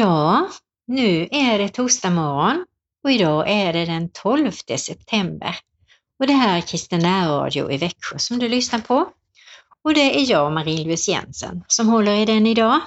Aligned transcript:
Ja, 0.00 0.48
nu 0.86 1.28
är 1.30 1.58
det 1.58 1.68
torsdag 1.68 2.10
morgon 2.10 2.64
och 3.04 3.10
idag 3.10 3.44
är 3.50 3.72
det 3.72 3.84
den 3.84 4.08
12 4.12 4.50
september. 4.76 5.56
Och 6.18 6.26
det 6.26 6.32
här 6.32 6.56
är 6.56 6.60
Kristen 6.60 7.04
Radio 7.04 7.70
i 7.70 7.76
Växjö 7.76 8.18
som 8.18 8.38
du 8.38 8.48
lyssnar 8.48 8.80
på. 8.80 9.08
Och 9.84 9.94
det 9.94 10.20
är 10.20 10.30
jag, 10.30 10.52
Marie-Louise 10.52 11.10
Jensen, 11.10 11.64
som 11.66 11.88
håller 11.88 12.14
i 12.14 12.24
den 12.24 12.46
idag. 12.46 12.80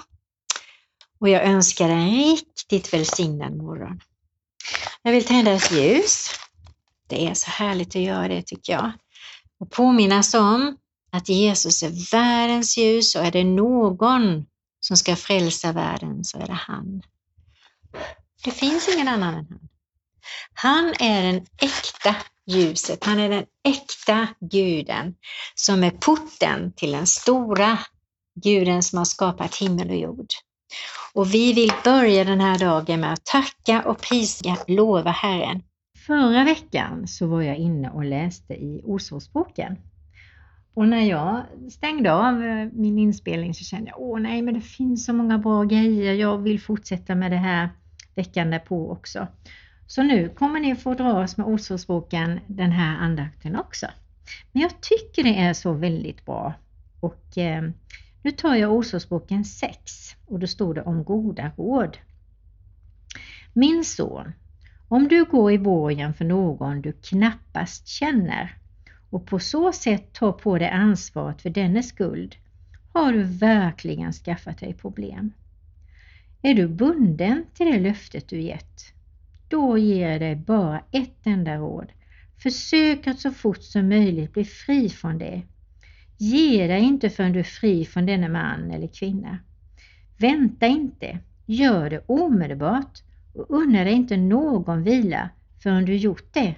Och 1.20 1.30
jag 1.30 1.44
önskar 1.44 1.88
dig 1.88 1.98
en 1.98 2.12
riktigt 2.12 2.94
välsignad 2.94 3.58
morgon. 3.58 4.00
Jag 5.02 5.12
vill 5.12 5.26
tända 5.26 5.52
ett 5.52 5.72
ljus. 5.72 6.30
Det 7.08 7.28
är 7.28 7.34
så 7.34 7.50
härligt 7.50 7.96
att 7.96 8.02
göra 8.02 8.28
det 8.28 8.42
tycker 8.42 8.74
jag. 8.74 8.92
Och 9.60 9.72
påminnas 9.72 10.34
om 10.34 10.78
att 11.12 11.30
Jesus 11.30 11.84
är 11.84 12.12
världens 12.12 12.78
ljus 12.78 13.16
och 13.16 13.26
är 13.26 13.32
det 13.32 13.44
någon 13.44 14.46
som 14.88 14.98
ska 14.98 15.16
frälsa 15.16 15.72
världen 15.72 16.24
så 16.24 16.40
är 16.40 16.48
det 16.48 16.54
han. 16.54 17.02
Det 18.44 18.52
finns 18.52 18.90
ingen 18.96 19.08
annan 19.08 19.34
än 19.34 19.48
han. 19.50 19.70
Han 20.54 20.94
är 21.00 21.24
den 21.24 21.46
äkta 21.62 22.16
ljuset, 22.48 23.04
han 23.04 23.20
är 23.20 23.30
den 23.30 23.46
äkta 23.64 24.28
guden 24.40 25.16
som 25.56 25.84
är 25.84 25.92
porten 25.92 26.74
till 26.76 26.92
den 26.92 27.08
stora 27.08 27.80
guden 28.44 28.84
som 28.84 28.98
har 28.98 29.06
skapat 29.06 29.56
himmel 29.56 29.90
och 29.90 29.98
jord. 29.98 30.28
Och 31.14 31.34
vi 31.34 31.54
vill 31.54 31.72
börja 31.84 32.24
den 32.24 32.42
här 32.42 32.60
dagen 32.60 33.00
med 33.00 33.14
att 33.14 33.26
tacka 33.26 33.84
och 33.84 34.02
prisa, 34.02 34.58
lova 34.68 35.12
Herren. 35.12 35.64
Förra 36.08 36.44
veckan 36.44 37.08
så 37.08 37.28
var 37.28 37.42
jag 37.42 37.58
inne 37.58 37.90
och 37.90 38.06
läste 38.06 38.54
i 38.54 38.82
Ordspråksboken 38.84 39.78
och 40.74 40.88
när 40.88 41.10
jag 41.10 41.44
stängde 41.72 42.14
av 42.14 42.44
eh, 42.44 42.68
min 42.74 43.00
inspelning 43.00 43.54
så 43.54 43.64
kände 43.64 43.90
jag, 43.90 44.02
åh 44.02 44.20
nej 44.20 44.42
men 44.42 44.54
det 44.54 44.62
finns 44.62 45.06
så 45.06 45.14
många 45.14 45.38
bra 45.38 45.64
grejer, 45.64 46.14
jag 46.14 46.38
vill 46.38 46.62
fortsätta 46.62 47.16
med 47.16 47.32
det 47.32 47.38
här 47.38 47.70
veckan 48.16 48.52
därpå 48.52 48.92
också. 48.92 49.28
Så 49.88 50.04
nu 50.04 50.30
kommer 50.30 50.60
ni 50.60 50.76
få 50.76 50.94
dras 50.94 51.38
med 51.38 51.46
Ordspråksboken 51.46 52.40
den 52.48 52.72
här 52.72 52.98
andakten 52.98 53.56
också. 53.56 53.88
Men 54.52 54.62
jag 54.62 54.82
tycker 54.82 55.24
det 55.24 55.40
är 55.40 55.54
så 55.54 55.74
väldigt 55.74 56.26
bra. 56.26 56.54
Och 57.00 57.38
eh, 57.38 57.64
nu 58.22 58.32
tar 58.32 58.56
jag 58.56 58.72
Ordspråksboken 58.72 59.46
6 59.46 60.16
och 60.26 60.40
då 60.40 60.48
står 60.48 60.74
det 60.74 60.82
om 60.82 61.04
goda 61.04 61.52
råd. 61.58 61.98
Min 63.54 63.86
son, 63.86 64.34
om 64.88 65.08
du 65.08 65.26
går 65.26 65.52
i 65.52 65.60
borgen 65.60 66.14
för 66.14 66.26
någon 66.26 66.82
du 66.82 66.92
knappast 66.92 67.88
känner 67.88 68.58
och 69.14 69.26
på 69.26 69.40
så 69.40 69.72
sätt 69.72 70.14
tar 70.14 70.32
på 70.32 70.58
dig 70.58 70.70
ansvaret 70.70 71.42
för 71.42 71.50
dennes 71.50 71.88
skuld 71.88 72.36
har 72.94 73.14
du 73.14 73.24
verkligen 73.24 74.14
skaffat 74.14 74.58
dig 74.58 74.74
problem. 74.74 75.32
Är 76.42 76.54
du 76.54 76.68
bunden 76.68 77.46
till 77.54 77.66
det 77.66 77.80
löftet 77.80 78.30
du 78.30 78.42
gett, 78.42 78.82
då 79.48 79.78
ger 79.78 80.10
jag 80.10 80.22
dig 80.22 80.36
bara 80.36 80.82
ett 80.92 81.20
enda 81.24 81.56
råd. 81.56 81.92
Försök 82.44 83.08
att 83.08 83.20
så 83.20 83.32
fort 83.32 83.64
som 83.64 83.90
möjligt 83.90 84.34
bli 84.34 84.46
fri 84.46 84.90
från 84.90 85.18
det. 85.18 85.42
Ge 86.18 86.68
dig 86.68 86.82
inte 86.82 87.10
förrän 87.10 87.34
du 87.34 87.40
är 87.40 87.44
fri 87.44 87.86
från 87.86 88.06
denne 88.06 88.30
man 88.30 88.72
eller 88.72 88.88
kvinna. 88.88 89.38
Vänta 90.18 90.68
inte, 90.68 91.20
gör 91.46 91.90
det 91.90 92.04
omedelbart 92.06 93.04
och 93.34 93.46
unna 93.50 93.84
dig 93.84 93.94
inte 93.94 94.18
någon 94.18 94.84
vila 94.84 95.30
förrän 95.64 95.86
du 95.86 95.96
gjort 95.96 96.34
det. 96.34 96.56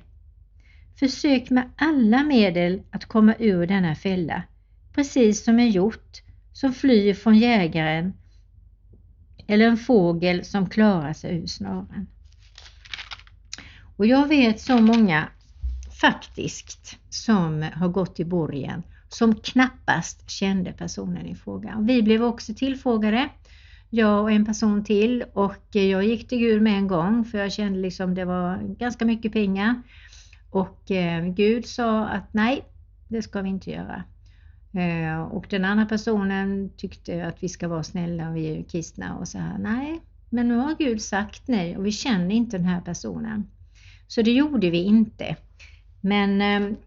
Försök 0.99 1.49
med 1.49 1.69
alla 1.75 2.23
medel 2.23 2.81
att 2.91 3.05
komma 3.05 3.35
ur 3.39 3.67
denna 3.67 3.95
fälla, 3.95 4.43
precis 4.93 5.43
som 5.43 5.59
en 5.59 5.69
hjort 5.69 6.21
som 6.53 6.73
flyr 6.73 7.13
från 7.13 7.37
jägaren 7.37 8.13
eller 9.47 9.65
en 9.67 9.77
fågel 9.77 10.45
som 10.45 10.69
klarar 10.69 11.13
sig 11.13 11.37
ur 11.37 11.47
snaren. 11.47 12.07
Och 13.97 14.05
jag 14.05 14.27
vet 14.27 14.59
så 14.59 14.81
många 14.81 15.27
faktiskt 16.01 16.97
som 17.09 17.65
har 17.73 17.87
gått 17.87 18.19
i 18.19 18.25
borgen 18.25 18.83
som 19.09 19.35
knappast 19.35 20.29
kände 20.29 20.71
personen 20.71 21.25
i 21.25 21.35
fråga. 21.35 21.77
Vi 21.81 22.01
blev 22.01 22.23
också 22.23 22.53
tillfrågade, 22.53 23.29
jag 23.89 24.23
och 24.23 24.31
en 24.31 24.45
person 24.45 24.83
till 24.83 25.23
och 25.33 25.65
jag 25.71 26.05
gick 26.05 26.27
till 26.27 26.37
Gud 26.37 26.61
med 26.61 26.77
en 26.77 26.87
gång 26.87 27.25
för 27.25 27.37
jag 27.37 27.53
kände 27.53 27.79
liksom 27.79 28.15
det 28.15 28.25
var 28.25 28.75
ganska 28.79 29.05
mycket 29.05 29.33
pengar 29.33 29.81
och 30.55 30.91
eh, 30.91 31.25
Gud 31.25 31.65
sa 31.65 32.05
att 32.05 32.33
nej, 32.33 32.65
det 33.07 33.21
ska 33.21 33.41
vi 33.41 33.49
inte 33.49 33.71
göra. 33.71 34.03
Eh, 34.73 35.21
och 35.21 35.45
den 35.49 35.65
andra 35.65 35.85
personen 35.85 36.69
tyckte 36.77 37.25
att 37.25 37.43
vi 37.43 37.49
ska 37.49 37.67
vara 37.67 37.83
snälla 37.83 38.29
och 38.29 38.35
vi 38.35 38.57
är 38.57 38.63
kristna 38.63 39.17
och 39.17 39.27
så 39.27 39.37
här, 39.37 39.57
nej, 39.57 40.01
men 40.29 40.47
nu 40.47 40.55
har 40.55 40.75
Gud 40.75 41.01
sagt 41.01 41.47
nej 41.47 41.77
och 41.77 41.85
vi 41.85 41.91
känner 41.91 42.35
inte 42.35 42.57
den 42.57 42.65
här 42.65 42.81
personen. 42.81 43.47
Så 44.07 44.21
det 44.21 44.31
gjorde 44.31 44.69
vi 44.69 44.83
inte. 44.83 45.35
Men 46.01 46.41
eh, 46.41 46.77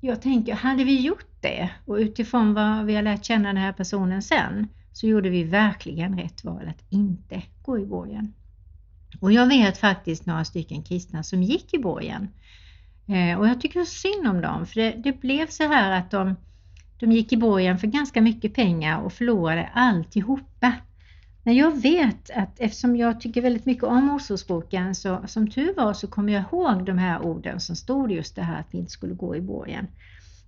jag 0.00 0.22
tänker, 0.22 0.54
hade 0.54 0.84
vi 0.84 1.00
gjort 1.00 1.40
det 1.40 1.70
och 1.86 1.94
utifrån 1.94 2.54
vad 2.54 2.84
vi 2.84 2.94
har 2.94 3.02
lärt 3.02 3.24
känna 3.24 3.48
den 3.48 3.62
här 3.62 3.72
personen 3.72 4.22
sen 4.22 4.68
så 4.92 5.06
gjorde 5.06 5.30
vi 5.30 5.44
verkligen 5.44 6.18
rätt 6.18 6.44
val 6.44 6.68
att 6.68 6.84
inte 6.90 7.42
gå 7.62 7.78
i 7.78 7.86
borgen. 7.86 8.34
Och 9.20 9.32
jag 9.32 9.46
vet 9.46 9.78
faktiskt 9.78 10.26
några 10.26 10.44
stycken 10.44 10.82
kristna 10.82 11.22
som 11.22 11.42
gick 11.42 11.74
i 11.74 11.78
borgen 11.78 12.28
Eh, 13.06 13.38
och 13.38 13.48
jag 13.48 13.60
tycker 13.60 13.84
synd 13.84 14.28
om 14.28 14.40
dem 14.40 14.66
för 14.66 14.80
det, 14.80 14.94
det, 14.96 15.20
blev 15.20 15.46
så 15.46 15.64
här 15.64 15.98
att 15.98 16.10
de, 16.10 16.36
de 17.00 17.12
gick 17.12 17.32
i 17.32 17.36
borgen 17.36 17.78
för 17.78 17.86
ganska 17.86 18.20
mycket 18.20 18.54
pengar 18.54 19.00
och 19.00 19.12
förlorade 19.12 19.70
alltihopa. 19.74 20.72
Men 21.42 21.56
jag 21.56 21.82
vet 21.82 22.30
att 22.30 22.60
eftersom 22.60 22.96
jag 22.96 23.20
tycker 23.20 23.42
väldigt 23.42 23.66
mycket 23.66 23.84
om 23.84 24.10
Ordsordsboken, 24.10 24.94
så 24.94 25.22
som 25.26 25.50
tur 25.50 25.74
var 25.74 25.92
så 25.92 26.06
kommer 26.06 26.32
jag 26.32 26.42
ihåg 26.42 26.84
de 26.84 26.98
här 26.98 27.26
orden 27.26 27.60
som 27.60 27.76
stod 27.76 28.12
just 28.12 28.36
det 28.36 28.42
här 28.42 28.60
att 28.60 28.66
vi 28.70 28.78
inte 28.78 28.90
skulle 28.90 29.14
gå 29.14 29.36
i 29.36 29.40
borgen. 29.40 29.86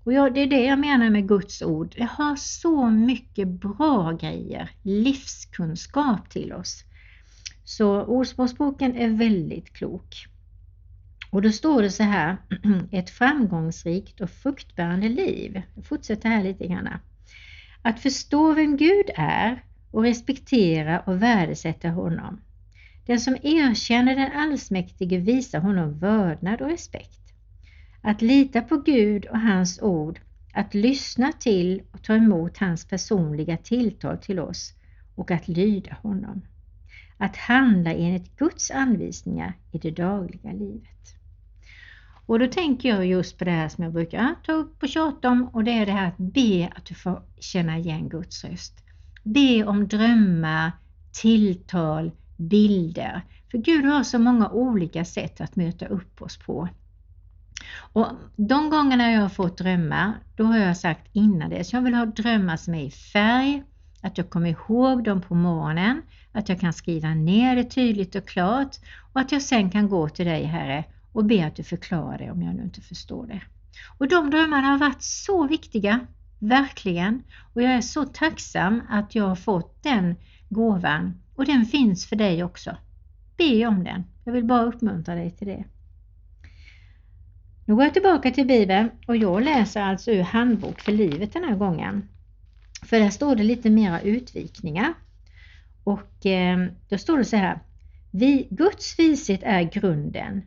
Och 0.04 0.12
jag, 0.12 0.34
det 0.34 0.40
är 0.40 0.46
det 0.46 0.64
jag 0.64 0.78
menar 0.78 1.10
med 1.10 1.28
Guds 1.28 1.62
ord. 1.62 1.94
Det 1.96 2.08
har 2.10 2.36
så 2.36 2.90
mycket 2.90 3.48
bra 3.48 4.12
grejer, 4.12 4.70
livskunskap 4.82 6.30
till 6.30 6.52
oss. 6.52 6.84
Så 7.64 8.02
Ordspråksboken 8.02 8.96
är 8.96 9.08
väldigt 9.08 9.72
klok. 9.72 10.26
Och 11.34 11.42
då 11.42 11.52
står 11.52 11.82
det 11.82 11.90
så 11.90 12.02
här, 12.02 12.36
ett 12.90 13.10
framgångsrikt 13.10 14.20
och 14.20 14.30
fruktbärande 14.30 15.08
liv. 15.08 15.62
Jag 15.74 15.84
fortsätter 15.84 16.28
här 16.28 16.42
lite 16.42 16.66
grann. 16.66 16.88
Att 17.82 18.00
förstå 18.00 18.52
vem 18.52 18.76
Gud 18.76 19.10
är 19.14 19.64
och 19.90 20.02
respektera 20.02 21.00
och 21.00 21.22
värdesätta 21.22 21.88
honom. 21.88 22.40
Den 23.06 23.20
som 23.20 23.36
erkänner 23.42 24.16
den 24.16 24.32
allsmäktige 24.32 25.18
visar 25.18 25.60
honom 25.60 25.98
vördnad 25.98 26.60
och 26.60 26.68
respekt. 26.68 27.32
Att 28.02 28.22
lita 28.22 28.60
på 28.60 28.76
Gud 28.76 29.26
och 29.26 29.40
hans 29.40 29.82
ord, 29.82 30.20
att 30.52 30.74
lyssna 30.74 31.32
till 31.32 31.82
och 31.92 32.02
ta 32.02 32.14
emot 32.14 32.58
hans 32.58 32.84
personliga 32.84 33.56
tilltal 33.56 34.18
till 34.18 34.40
oss 34.40 34.74
och 35.14 35.30
att 35.30 35.48
lyda 35.48 35.96
honom. 36.02 36.42
Att 37.18 37.36
handla 37.36 37.92
enligt 37.92 38.36
Guds 38.36 38.70
anvisningar 38.70 39.52
i 39.72 39.78
det 39.78 39.90
dagliga 39.90 40.52
livet. 40.52 40.94
Och 42.26 42.38
då 42.38 42.46
tänker 42.46 42.88
jag 42.88 43.06
just 43.06 43.38
på 43.38 43.44
det 43.44 43.50
här 43.50 43.68
som 43.68 43.84
jag 43.84 43.92
brukar 43.92 44.34
ta 44.46 44.52
upp 44.52 44.82
och 44.82 44.88
tjata 44.88 45.28
om 45.28 45.48
och 45.48 45.64
det 45.64 45.70
är 45.70 45.86
det 45.86 45.92
här 45.92 46.08
att 46.08 46.16
be 46.16 46.70
att 46.76 46.84
du 46.84 46.94
får 46.94 47.22
känna 47.40 47.78
igen 47.78 48.08
Guds 48.08 48.44
röst. 48.44 48.74
Be 49.22 49.64
om 49.64 49.88
drömmar, 49.88 50.72
tilltal, 51.12 52.10
bilder. 52.36 53.22
För 53.50 53.58
Gud 53.58 53.84
har 53.84 54.02
så 54.02 54.18
många 54.18 54.48
olika 54.50 55.04
sätt 55.04 55.40
att 55.40 55.56
möta 55.56 55.86
upp 55.86 56.22
oss 56.22 56.36
på. 56.36 56.68
Och 57.92 58.06
De 58.36 58.70
gångerna 58.70 59.12
jag 59.12 59.20
har 59.20 59.28
fått 59.28 59.58
drömmar, 59.58 60.12
då 60.36 60.44
har 60.44 60.58
jag 60.58 60.76
sagt 60.76 61.08
innan 61.12 61.50
det, 61.50 61.64
så 61.64 61.76
jag 61.76 61.82
vill 61.82 61.94
ha 61.94 62.06
drömmar 62.06 62.56
som 62.56 62.74
är 62.74 62.84
i 62.84 62.90
färg, 62.90 63.62
att 64.02 64.18
jag 64.18 64.30
kommer 64.30 64.50
ihåg 64.50 65.04
dem 65.04 65.20
på 65.20 65.34
morgonen, 65.34 66.02
att 66.32 66.48
jag 66.48 66.60
kan 66.60 66.72
skriva 66.72 67.08
ner 67.08 67.56
det 67.56 67.64
tydligt 67.64 68.14
och 68.14 68.28
klart 68.28 68.76
och 69.12 69.20
att 69.20 69.32
jag 69.32 69.42
sen 69.42 69.70
kan 69.70 69.88
gå 69.88 70.08
till 70.08 70.26
dig 70.26 70.44
Herre 70.44 70.84
och 71.14 71.24
be 71.24 71.46
att 71.46 71.56
du 71.56 71.62
förklarar 71.62 72.18
det 72.18 72.30
om 72.30 72.42
jag 72.42 72.54
nu 72.54 72.62
inte 72.62 72.80
förstår 72.80 73.26
det. 73.26 73.42
Och 73.98 74.08
de 74.08 74.30
drömmarna 74.30 74.66
har 74.66 74.78
varit 74.78 75.02
så 75.02 75.46
viktiga, 75.46 76.00
verkligen. 76.38 77.22
Och 77.54 77.62
jag 77.62 77.72
är 77.72 77.80
så 77.80 78.04
tacksam 78.04 78.82
att 78.88 79.14
jag 79.14 79.24
har 79.24 79.36
fått 79.36 79.82
den 79.82 80.16
gåvan 80.48 81.20
och 81.34 81.44
den 81.44 81.66
finns 81.66 82.06
för 82.06 82.16
dig 82.16 82.44
också. 82.44 82.76
Be 83.36 83.66
om 83.66 83.84
den. 83.84 84.04
Jag 84.24 84.32
vill 84.32 84.44
bara 84.44 84.62
uppmuntra 84.62 85.14
dig 85.14 85.30
till 85.30 85.46
det. 85.46 85.64
Nu 87.64 87.74
går 87.74 87.84
jag 87.84 87.92
tillbaka 87.92 88.30
till 88.30 88.46
Bibeln 88.46 88.90
och 89.06 89.16
jag 89.16 89.42
läser 89.42 89.80
alltså 89.80 90.10
ur 90.10 90.22
Handbok 90.22 90.80
för 90.80 90.92
livet 90.92 91.32
den 91.32 91.44
här 91.44 91.56
gången. 91.56 92.08
För 92.82 93.00
där 93.00 93.10
står 93.10 93.36
det 93.36 93.42
lite 93.42 93.70
mera 93.70 94.00
utvikningar. 94.00 94.94
Och 95.84 96.26
eh, 96.26 96.66
då 96.88 96.98
står 96.98 97.18
det 97.18 97.24
så 97.24 97.36
här. 97.36 97.58
Vi, 98.10 98.48
Guds 98.50 98.98
vishet 98.98 99.40
är 99.42 99.62
grunden 99.62 100.42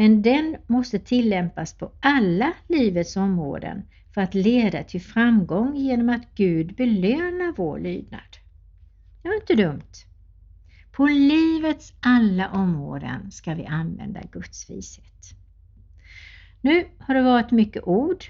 men 0.00 0.22
den 0.22 0.56
måste 0.66 0.98
tillämpas 0.98 1.74
på 1.74 1.92
alla 2.00 2.52
livets 2.68 3.16
områden 3.16 3.82
för 4.14 4.20
att 4.20 4.34
leda 4.34 4.84
till 4.84 5.00
framgång 5.00 5.76
genom 5.76 6.08
att 6.08 6.34
Gud 6.34 6.74
belönar 6.74 7.52
vår 7.56 7.78
lydnad. 7.78 8.36
Det 9.22 9.28
var 9.28 9.34
inte 9.34 9.54
dumt. 9.54 9.92
På 10.92 11.06
livets 11.06 11.92
alla 12.00 12.50
områden 12.50 13.30
ska 13.30 13.54
vi 13.54 13.66
använda 13.66 14.20
Guds 14.32 14.70
vishet. 14.70 15.34
Nu 16.60 16.86
har 16.98 17.14
det 17.14 17.22
varit 17.22 17.50
mycket 17.50 17.82
ord 17.82 18.24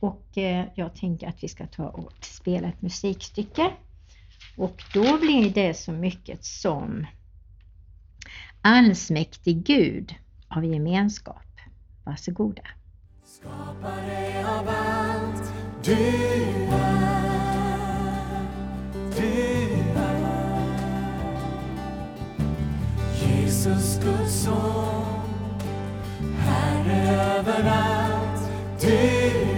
och 0.00 0.38
eh, 0.38 0.66
jag 0.74 0.94
tänker 0.94 1.28
att 1.28 1.42
vi 1.44 1.48
ska 1.48 1.66
ta 1.66 1.88
och 1.88 2.24
spela 2.24 2.68
ett 2.68 2.82
musikstycke. 2.82 3.70
Och 4.56 4.82
då 4.94 5.18
blir 5.18 5.50
det 5.50 5.74
så 5.74 5.92
mycket 5.92 6.44
som 6.44 7.06
Allsmäktig 8.60 9.64
Gud 9.64 10.14
av 10.56 10.64
gemenskap. 10.64 11.36
Varsågoda. 12.04 12.62
Skapare 13.24 14.44
av 14.48 14.68
allt 14.68 15.52
du 15.84 15.92
är, 16.72 17.22
du 19.16 19.72
är 19.96 20.22
Jesus 23.26 24.00
Guds 24.04 24.42
son, 24.44 25.14
Herre 26.38 27.38
överallt 27.38 28.50
du 28.80 29.51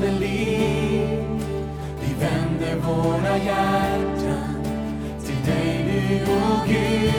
med 0.00 0.20
liv. 0.20 1.08
Vi 2.00 2.14
vänder 2.20 2.76
våra 2.76 3.38
hjärtan 3.38 4.64
till 5.24 5.52
dig 5.52 5.84
nu, 5.84 6.32
o 6.32 6.60
Gud. 6.68 7.09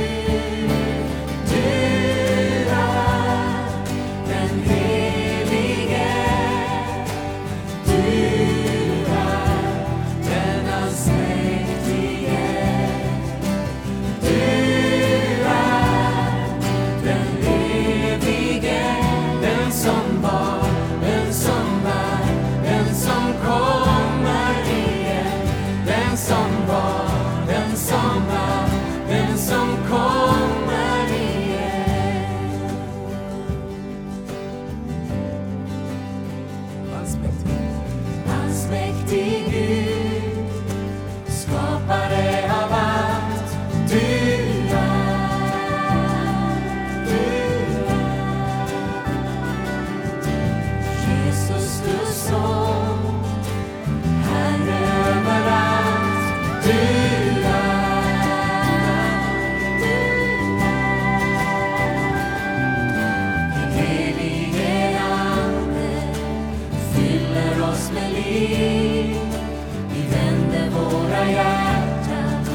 나야 71.22 72.02
자주 72.02 72.52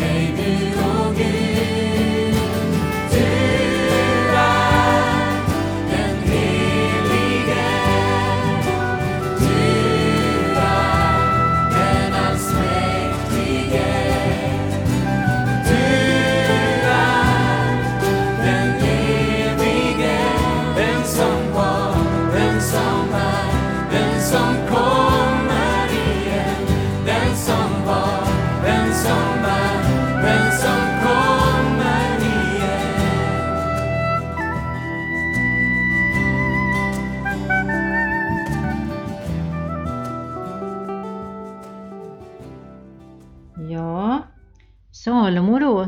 내밀고 0.00 1.12
그 1.14 1.51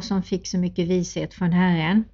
som 0.05 0.23
fick 0.23 0.47
så 0.47 0.59
mycket 0.59 0.89
vishet 0.89 1.35
från 1.35 1.53
Herren, 1.53 2.05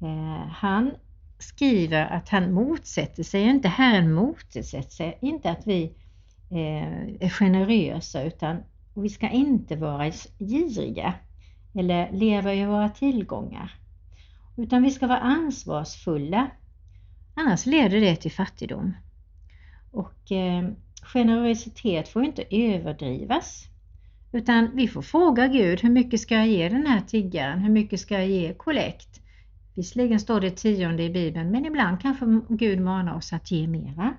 eh, 0.00 0.48
han 0.48 0.90
skriver 1.38 2.06
att 2.06 2.28
han 2.28 2.52
motsätter 2.52 3.22
sig, 3.22 3.42
inte 3.42 3.68
Herren 3.68 4.12
motsätter 4.12 4.90
sig 4.90 5.18
inte 5.22 5.50
att 5.50 5.66
vi 5.66 5.84
eh, 6.50 7.26
är 7.26 7.28
generösa 7.28 8.22
utan 8.22 8.62
vi 8.94 9.08
ska 9.08 9.28
inte 9.28 9.76
vara 9.76 10.10
giriga 10.38 11.14
eller 11.74 12.12
leva 12.12 12.54
i 12.54 12.66
våra 12.66 12.88
tillgångar. 12.88 13.74
Utan 14.56 14.82
vi 14.82 14.90
ska 14.90 15.06
vara 15.06 15.18
ansvarsfulla, 15.18 16.50
annars 17.34 17.66
leder 17.66 18.00
det 18.00 18.16
till 18.16 18.32
fattigdom. 18.32 18.96
Och 19.90 20.32
eh, 20.32 20.68
generositet 21.02 22.08
får 22.08 22.24
inte 22.24 22.44
överdrivas. 22.50 23.64
Utan 24.32 24.70
vi 24.74 24.88
får 24.88 25.02
fråga 25.02 25.48
Gud, 25.48 25.80
hur 25.80 25.90
mycket 25.90 26.20
ska 26.20 26.34
jag 26.34 26.48
ge 26.48 26.68
den 26.68 26.86
här 26.86 27.00
tiggaren? 27.00 27.58
Hur 27.58 27.70
mycket 27.70 28.00
ska 28.00 28.14
jag 28.14 28.28
ge 28.28 28.54
kollekt? 28.54 29.20
Visserligen 29.74 30.20
står 30.20 30.40
det 30.40 30.50
tionde 30.50 31.02
i 31.02 31.10
Bibeln, 31.10 31.50
men 31.50 31.66
ibland 31.66 32.00
kanske 32.00 32.40
Gud 32.48 32.80
manar 32.80 33.16
oss 33.16 33.32
att 33.32 33.50
ge 33.50 33.66
mera. 33.66 34.14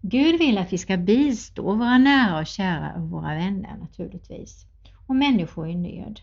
Gud 0.00 0.38
vill 0.38 0.58
att 0.58 0.72
vi 0.72 0.78
ska 0.78 0.96
bistå 0.96 1.74
våra 1.74 1.98
nära 1.98 2.40
och 2.40 2.46
kära 2.46 2.92
och 2.94 3.10
våra 3.10 3.34
vänner 3.34 3.76
naturligtvis, 3.80 4.66
och 5.06 5.16
människor 5.16 5.68
i 5.68 5.76
nöd. 5.76 6.20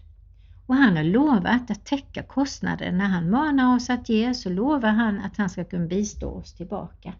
Och 0.69 0.75
han 0.75 0.97
har 0.97 1.03
lovat 1.03 1.71
att 1.71 1.85
täcka 1.85 2.23
kostnader. 2.23 2.91
När 2.91 3.05
han 3.05 3.29
manar 3.29 3.75
oss 3.75 3.89
att 3.89 4.09
ge 4.09 4.33
så 4.33 4.49
lovar 4.49 4.89
han 4.89 5.19
att 5.19 5.37
han 5.37 5.49
ska 5.49 5.63
kunna 5.63 5.87
bistå 5.87 6.29
oss 6.29 6.53
tillbaka. 6.53 7.13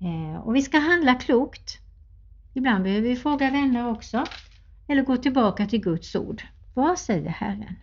Eh, 0.00 0.40
och 0.40 0.56
vi 0.56 0.62
ska 0.62 0.78
handla 0.78 1.14
klokt. 1.14 1.80
Ibland 2.60 2.84
behöver 2.84 3.08
vi 3.08 3.16
fråga 3.16 3.50
vänner 3.50 3.90
också 3.90 4.24
eller 4.88 5.02
gå 5.02 5.16
tillbaka 5.16 5.66
till 5.66 5.80
Guds 5.80 6.14
ord. 6.14 6.42
Vad 6.74 6.98
säger 6.98 7.28
Herren? 7.28 7.74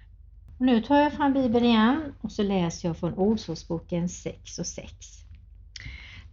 Och 0.60 0.66
nu 0.66 0.82
tar 0.82 1.00
jag 1.00 1.14
fram 1.14 1.34
Bibeln 1.34 1.66
igen 1.66 2.14
och 2.22 2.32
så 2.32 2.44
läser 2.44 2.88
jag 2.88 2.98
från 2.98 3.14
Ordsordsboken 3.14 4.10
6 4.10 4.60
och 4.60 4.66
6. 4.66 4.92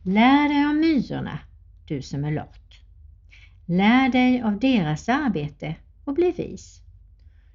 Lär 0.03 0.49
dig 0.49 0.65
av 0.65 0.75
myrorna, 0.75 1.39
du 1.89 2.03
som 2.03 2.25
är 2.25 2.31
lat. 2.31 2.61
Lär 3.67 4.09
dig 4.09 4.43
av 4.43 4.59
deras 4.59 5.09
arbete 5.09 5.75
och 6.05 6.15
bli 6.15 6.31
vis. 6.31 6.81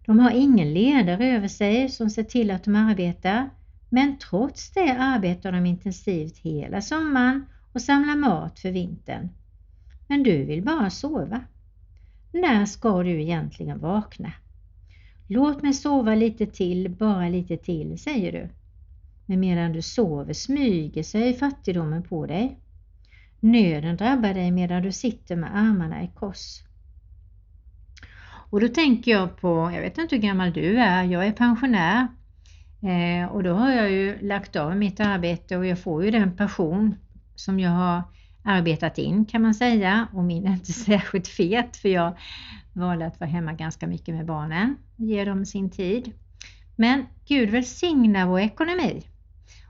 De 0.05 0.19
har 0.19 0.31
ingen 0.31 0.73
ledare 0.73 1.27
över 1.27 1.47
sig 1.47 1.89
som 1.89 2.09
ser 2.09 2.23
till 2.23 2.51
att 2.51 2.63
de 2.63 2.75
arbetar, 2.75 3.49
men 3.89 4.17
trots 4.17 4.73
det 4.73 4.97
arbetar 4.99 5.51
de 5.51 5.65
intensivt 5.65 6.37
hela 6.37 6.81
sommaren 6.81 7.45
och 7.73 7.81
samlar 7.81 8.15
mat 8.15 8.59
för 8.59 8.71
vintern. 8.71 9.29
Men 10.09 10.23
du 10.23 10.43
vill 10.43 10.63
bara 10.63 10.89
sova. 10.89 11.41
När 12.31 12.65
ska 12.65 13.03
du 13.03 13.21
egentligen 13.21 13.79
vakna? 13.79 14.31
Låt 15.27 15.61
mig 15.61 15.73
sova 15.73 16.15
lite 16.15 16.45
till, 16.45 16.89
bara 16.89 17.29
lite 17.29 17.57
till, 17.57 17.99
säger 17.99 18.31
du. 18.31 18.49
Men 19.25 19.39
medan 19.39 19.73
du 19.73 19.81
sover 19.81 20.33
smyger 20.33 21.03
sig 21.03 21.33
fattigdomen 21.33 22.03
på 22.03 22.25
dig. 22.25 22.59
Nöden 23.39 23.97
drabbar 23.97 24.33
dig 24.33 24.51
medan 24.51 24.83
du 24.83 24.91
sitter 24.91 25.35
med 25.35 25.57
armarna 25.57 26.03
i 26.03 26.07
kors. 26.15 26.63
Och 28.49 28.61
då 28.61 28.67
tänker 28.67 29.11
jag 29.11 29.37
på, 29.37 29.71
jag 29.73 29.81
vet 29.81 29.97
inte 29.97 30.15
hur 30.15 30.21
gammal 30.21 30.53
du 30.53 30.77
är, 30.79 31.03
jag 31.03 31.27
är 31.27 31.31
pensionär 31.31 32.07
eh, 32.81 33.31
och 33.31 33.43
då 33.43 33.53
har 33.53 33.71
jag 33.71 33.91
ju 33.91 34.19
lagt 34.21 34.55
av 34.55 34.77
mitt 34.77 34.99
arbete 34.99 35.57
och 35.57 35.65
jag 35.65 35.79
får 35.79 36.05
ju 36.05 36.11
den 36.11 36.37
pension 36.37 36.95
som 37.35 37.59
jag 37.59 37.71
har 37.71 38.03
arbetat 38.43 38.97
in 38.97 39.25
kan 39.25 39.41
man 39.41 39.53
säga. 39.53 40.07
Och 40.13 40.23
min 40.23 40.47
är 40.47 40.53
inte 40.53 40.73
särskilt 40.73 41.27
fet 41.27 41.77
för 41.77 41.89
jag 41.89 42.17
valde 42.73 43.05
att 43.05 43.19
vara 43.19 43.29
hemma 43.29 43.53
ganska 43.53 43.87
mycket 43.87 44.15
med 44.15 44.25
barnen. 44.25 44.77
Och 44.97 45.05
ge 45.05 45.25
dem 45.25 45.45
sin 45.45 45.69
tid. 45.69 46.11
Men 46.75 47.05
Gud 47.27 47.49
välsignar 47.49 48.25
vår 48.25 48.39
ekonomi. 48.39 49.03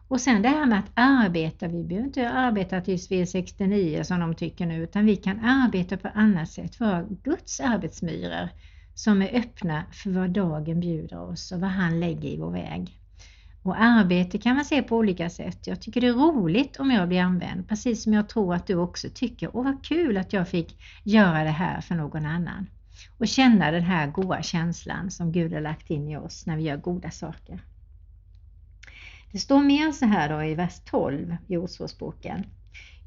Och 0.08 0.22
sen 0.22 0.42
det 0.42 0.50
här 0.50 0.66
med 0.66 0.80
att 0.80 0.92
arbeta, 0.94 1.68
vi 1.68 1.84
behöver 1.84 2.08
inte 2.08 2.30
arbeta 2.30 2.82
tills 2.82 3.12
vi 3.12 3.22
är 3.22 3.26
69 3.26 4.04
som 4.04 4.20
de 4.20 4.36
tycker 4.36 4.66
nu, 4.66 4.84
utan 4.84 5.06
vi 5.06 5.16
kan 5.16 5.40
arbeta 5.40 5.98
på 5.98 6.08
annat 6.08 6.50
sätt, 6.50 6.80
vara 6.80 7.08
Guds 7.24 7.60
arbetsmyror 7.60 8.50
som 8.96 9.22
är 9.22 9.36
öppna 9.36 9.84
för 9.92 10.10
vad 10.10 10.30
dagen 10.30 10.80
bjuder 10.80 11.20
oss 11.20 11.52
och 11.52 11.60
vad 11.60 11.70
han 11.70 12.00
lägger 12.00 12.30
i 12.30 12.38
vår 12.38 12.52
väg. 12.52 12.99
Och 13.64 13.82
arbete 13.82 14.38
kan 14.38 14.56
man 14.56 14.66
se 14.66 14.84
på 14.84 14.98
olika 14.98 15.30
sätt. 15.30 15.68
Jag 15.68 15.82
tycker 15.82 16.02
det 16.02 16.08
är 16.08 16.14
roligt 16.14 16.78
om 16.78 16.92
jag 16.92 17.08
blir 17.08 17.22
använd, 17.22 17.68
precis 17.68 18.04
som 18.04 18.14
jag 18.14 18.30
tror 18.30 18.56
att 18.56 18.68
du 18.68 18.76
också 18.76 19.08
tycker. 19.14 19.50
Åh 19.54 19.64
vad 19.64 19.86
kul 19.86 20.18
att 20.18 20.34
jag 20.34 20.50
fick 20.50 20.78
göra 21.04 21.44
det 21.44 21.50
här 21.50 21.82
för 21.82 21.96
någon 21.96 22.26
annan. 22.26 22.68
Och 23.18 23.28
känna 23.28 23.72
den 23.72 23.84
här 23.84 24.08
goda 24.08 24.42
känslan 24.42 25.12
som 25.12 25.32
Gud 25.32 25.54
har 25.54 25.62
lagt 25.62 25.90
in 25.90 26.08
i 26.08 26.18
oss 26.18 26.46
när 26.46 26.58
vi 26.58 26.64
gör 26.64 26.78
goda 26.78 27.12
saker. 27.12 27.62
Det 29.32 29.38
står 29.38 29.60
mer 29.60 29.92
så 29.92 30.06
här 30.06 30.30
då 30.30 30.44
i 30.44 30.56
vers 30.56 30.80
12 30.86 31.38
i 31.48 31.58
Ordspråksboken. 31.58 32.46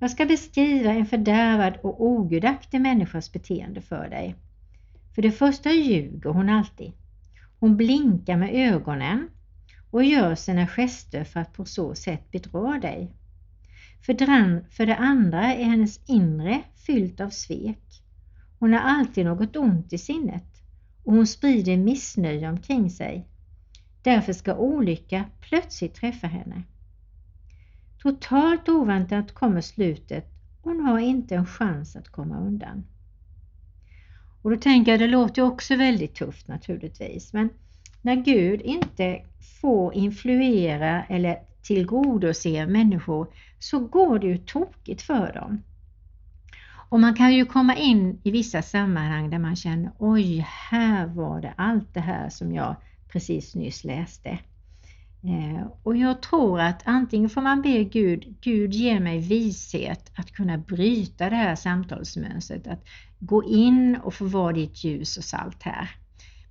Jag 0.00 0.10
ska 0.10 0.26
beskriva 0.26 0.90
en 0.90 1.06
fördärvad 1.06 1.76
och 1.82 2.06
ogudaktig 2.06 2.80
människas 2.80 3.32
beteende 3.32 3.80
för 3.80 4.08
dig. 4.08 4.36
För 5.14 5.22
det 5.22 5.32
första 5.32 5.70
ljuger 5.70 6.30
hon 6.30 6.48
alltid. 6.48 6.92
Hon 7.60 7.76
blinkar 7.76 8.36
med 8.36 8.50
ögonen 8.54 9.28
och 9.92 10.04
gör 10.04 10.34
sina 10.34 10.66
gester 10.66 11.24
för 11.24 11.40
att 11.40 11.52
på 11.52 11.64
så 11.64 11.94
sätt 11.94 12.30
bedra 12.30 12.78
dig. 12.78 13.16
För 14.70 14.86
det 14.86 14.96
andra 14.96 15.54
är 15.54 15.64
hennes 15.64 16.00
inre 16.06 16.62
fyllt 16.86 17.20
av 17.20 17.30
svek. 17.30 18.02
Hon 18.58 18.72
har 18.72 18.80
alltid 18.80 19.24
något 19.24 19.56
ont 19.56 19.92
i 19.92 19.98
sinnet 19.98 20.62
och 21.04 21.14
hon 21.14 21.26
sprider 21.26 21.76
missnöje 21.76 22.48
omkring 22.48 22.90
sig. 22.90 23.28
Därför 24.02 24.32
ska 24.32 24.54
olycka 24.54 25.24
plötsligt 25.40 25.94
träffa 25.94 26.26
henne. 26.26 26.62
Totalt 27.98 28.68
oväntat 28.68 29.32
kommer 29.32 29.60
slutet 29.60 30.32
hon 30.62 30.80
har 30.80 30.98
inte 30.98 31.34
en 31.34 31.46
chans 31.46 31.96
att 31.96 32.08
komma 32.08 32.38
undan. 32.38 32.84
Och 34.42 34.50
då 34.50 34.56
tänker 34.56 34.92
jag, 34.92 35.00
det 35.00 35.06
låter 35.06 35.42
också 35.42 35.76
väldigt 35.76 36.14
tufft 36.14 36.48
naturligtvis, 36.48 37.32
men 37.32 37.48
när 38.02 38.16
Gud 38.16 38.60
inte 38.60 39.22
får 39.60 39.94
influera 39.94 41.04
eller 41.04 41.38
tillgodose 41.62 42.66
människor 42.66 43.26
så 43.58 43.78
går 43.78 44.18
det 44.18 44.26
ju 44.26 44.38
tokigt 44.38 45.02
för 45.02 45.32
dem. 45.32 45.62
Och 46.88 47.00
man 47.00 47.14
kan 47.14 47.34
ju 47.34 47.44
komma 47.44 47.76
in 47.76 48.20
i 48.24 48.30
vissa 48.30 48.62
sammanhang 48.62 49.30
där 49.30 49.38
man 49.38 49.56
känner 49.56 49.92
oj, 49.98 50.46
här 50.70 51.06
var 51.06 51.40
det 51.40 51.54
allt 51.56 51.94
det 51.94 52.00
här 52.00 52.28
som 52.28 52.54
jag 52.54 52.76
precis 53.08 53.54
nyss 53.54 53.84
läste. 53.84 54.38
Eh, 55.24 55.66
och 55.82 55.96
jag 55.96 56.22
tror 56.22 56.60
att 56.60 56.82
antingen 56.84 57.30
får 57.30 57.42
man 57.42 57.62
be 57.62 57.84
Gud, 57.84 58.36
Gud 58.40 58.74
ge 58.74 59.00
mig 59.00 59.18
vishet 59.18 60.12
att 60.14 60.32
kunna 60.32 60.58
bryta 60.58 61.30
det 61.30 61.36
här 61.36 61.54
samtalsmönstret, 61.54 62.66
att 62.66 62.84
gå 63.18 63.44
in 63.44 63.96
och 63.96 64.14
få 64.14 64.24
vara 64.24 64.52
ditt 64.52 64.84
ljus 64.84 65.16
och 65.16 65.24
salt 65.24 65.62
här 65.62 65.90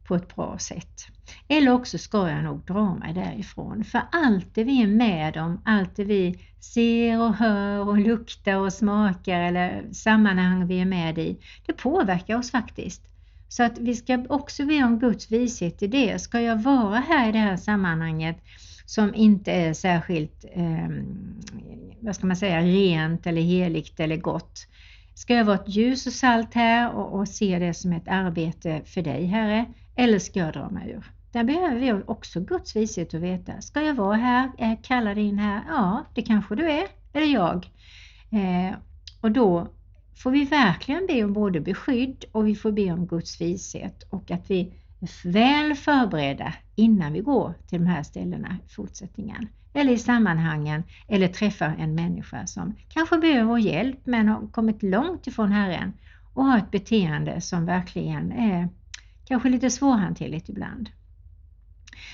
på 0.03 0.15
ett 0.15 0.35
bra 0.35 0.57
sätt. 0.57 1.10
Eller 1.47 1.71
också 1.71 1.97
ska 1.97 2.29
jag 2.29 2.43
nog 2.43 2.65
dra 2.65 2.95
mig 2.95 3.13
därifrån. 3.13 3.83
För 3.83 4.01
allt 4.11 4.55
det 4.55 4.63
vi 4.63 4.81
är 4.81 4.87
med 4.87 5.37
om, 5.37 5.61
allt 5.65 5.95
det 5.95 6.03
vi 6.03 6.39
ser 6.59 7.21
och 7.21 7.35
hör 7.35 7.87
och 7.87 7.97
luktar 7.97 8.55
och 8.55 8.73
smakar 8.73 9.41
eller 9.41 9.93
sammanhang 9.93 10.67
vi 10.67 10.79
är 10.79 10.85
med 10.85 11.17
i, 11.17 11.37
det 11.65 11.73
påverkar 11.73 12.37
oss 12.37 12.51
faktiskt. 12.51 13.01
Så 13.47 13.63
att 13.63 13.79
vi 13.79 13.95
ska 13.95 14.25
också 14.29 14.65
be 14.65 14.83
om 14.83 14.99
Guds 14.99 15.31
vishet 15.31 15.83
i 15.83 15.87
det. 15.87 16.19
Ska 16.19 16.41
jag 16.41 16.61
vara 16.61 16.99
här 16.99 17.29
i 17.29 17.31
det 17.31 17.37
här 17.37 17.57
sammanhanget 17.57 18.37
som 18.85 19.15
inte 19.15 19.51
är 19.51 19.73
särskilt, 19.73 20.45
eh, 20.53 20.89
vad 21.99 22.15
ska 22.15 22.27
man 22.27 22.35
säga, 22.35 22.61
rent 22.61 23.27
eller 23.27 23.41
heligt 23.41 23.99
eller 23.99 24.17
gott. 24.17 24.67
Ska 25.13 25.33
jag 25.33 25.45
vara 25.45 25.55
ett 25.55 25.69
ljus 25.69 26.07
och 26.07 26.13
salt 26.13 26.53
här 26.53 26.91
och, 26.91 27.19
och 27.19 27.27
se 27.27 27.59
det 27.59 27.73
som 27.73 27.93
ett 27.93 28.07
arbete 28.07 28.81
för 28.85 29.01
dig 29.01 29.25
Herre? 29.25 29.65
Eller 29.95 30.19
ska 30.19 30.39
jag 30.39 30.53
dra 30.53 30.69
mig 30.69 30.91
ur? 30.91 31.11
Där 31.31 31.43
behöver 31.43 31.79
vi 31.79 31.93
också 32.05 32.39
Guds 32.39 32.75
vishet 32.75 33.13
att 33.13 33.21
veta. 33.21 33.61
Ska 33.61 33.81
jag 33.81 33.93
vara 33.93 34.15
här? 34.15 34.51
Är 34.57 34.69
jag 34.69 34.83
kallad 34.83 35.17
in 35.17 35.39
här? 35.39 35.61
Ja, 35.67 36.05
det 36.13 36.21
kanske 36.21 36.55
du 36.55 36.71
är, 36.71 36.87
eller 37.13 37.27
jag. 37.27 37.69
Eh, 38.31 38.75
och 39.21 39.31
då 39.31 39.67
får 40.15 40.31
vi 40.31 40.45
verkligen 40.45 41.07
be 41.07 41.23
om 41.23 41.33
både 41.33 41.59
beskydd 41.59 42.25
och 42.31 42.47
vi 42.47 42.55
får 42.55 42.71
be 42.71 42.91
om 42.91 43.07
Guds 43.07 43.41
vishet 43.41 44.03
och 44.09 44.31
att 44.31 44.49
vi 44.49 44.73
är 44.99 45.31
väl 45.31 45.75
förberedda 45.75 46.53
innan 46.75 47.13
vi 47.13 47.19
går 47.19 47.53
till 47.67 47.79
de 47.79 47.85
här 47.85 48.03
ställena 48.03 48.57
i 48.65 48.73
fortsättningen. 48.73 49.47
Eller 49.73 49.93
i 49.93 49.97
sammanhangen 49.97 50.83
eller 51.07 51.27
träffar 51.27 51.75
en 51.79 51.95
människa 51.95 52.47
som 52.47 52.75
kanske 52.89 53.17
behöver 53.17 53.43
vår 53.43 53.59
hjälp 53.59 53.99
men 54.03 54.27
har 54.27 54.47
kommit 54.47 54.83
långt 54.83 55.27
ifrån 55.27 55.51
Herren 55.51 55.93
och 56.33 56.45
har 56.45 56.57
ett 56.57 56.71
beteende 56.71 57.41
som 57.41 57.65
verkligen 57.65 58.31
är 58.31 58.69
kanske 59.25 59.49
lite 59.49 59.69
svårhanterligt 59.69 60.49
ibland. 60.49 60.89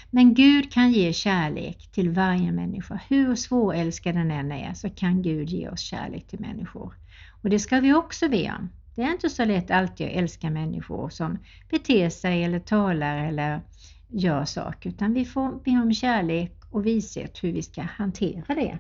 Men 0.10 0.34
Gud 0.34 0.72
kan 0.72 0.92
ge 0.92 1.14
kärlek 1.14 1.92
till 1.92 2.10
varje 2.10 2.52
människa. 2.52 3.00
Hur 3.08 3.36
svårälskad 3.36 4.16
den 4.16 4.32
än 4.32 4.52
är 4.52 4.74
så 4.74 4.90
kan 4.90 5.22
Gud 5.22 5.50
ge 5.50 5.70
oss 5.70 5.80
kärlek 5.80 6.28
till 6.28 6.40
människor. 6.40 6.94
Och 7.42 7.50
det 7.50 7.60
ska 7.60 7.80
vi 7.80 7.94
också 7.94 8.30
be 8.30 8.54
om. 8.60 8.70
Det 8.96 9.02
är 9.04 9.12
inte 9.12 9.30
så 9.30 9.46
lätt 9.46 9.72
alltid 9.72 10.08
att 10.08 10.14
älska 10.14 10.50
människor 10.50 11.10
som 11.10 11.38
beter 11.70 12.10
sig 12.10 12.44
eller 12.44 12.60
talar 12.60 13.18
eller 13.18 13.62
gör 14.08 14.46
saker 14.46 14.90
utan 14.90 15.14
vi 15.14 15.26
får 15.26 15.64
be 15.64 15.72
om 15.72 15.94
kärlek 15.94 16.54
och 16.72 16.86
vishet 16.86 17.44
hur 17.44 17.52
vi 17.52 17.62
ska 17.62 17.82
hantera 17.82 18.56
det. 18.56 18.80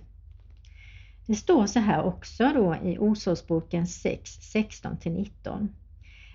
Det 1.25 1.35
står 1.35 1.65
så 1.65 1.79
här 1.79 2.03
också 2.03 2.51
då 2.53 2.75
i 2.83 2.97
Ordspråksboken 2.97 3.87
6, 3.87 4.53
16-19. 4.53 5.67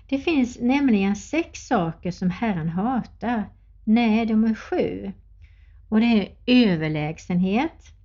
Det 0.09 0.19
finns 0.19 0.59
nämligen 0.59 1.15
sex 1.15 1.67
saker 1.67 2.11
som 2.11 2.29
Herren 2.29 2.69
hatar. 2.69 3.49
Nej, 3.83 4.25
de 4.25 4.43
är 4.43 4.55
sju. 4.55 5.11
Och 5.89 5.99
det 5.99 6.05
är 6.05 6.35
överlägsenhet, 6.45 7.95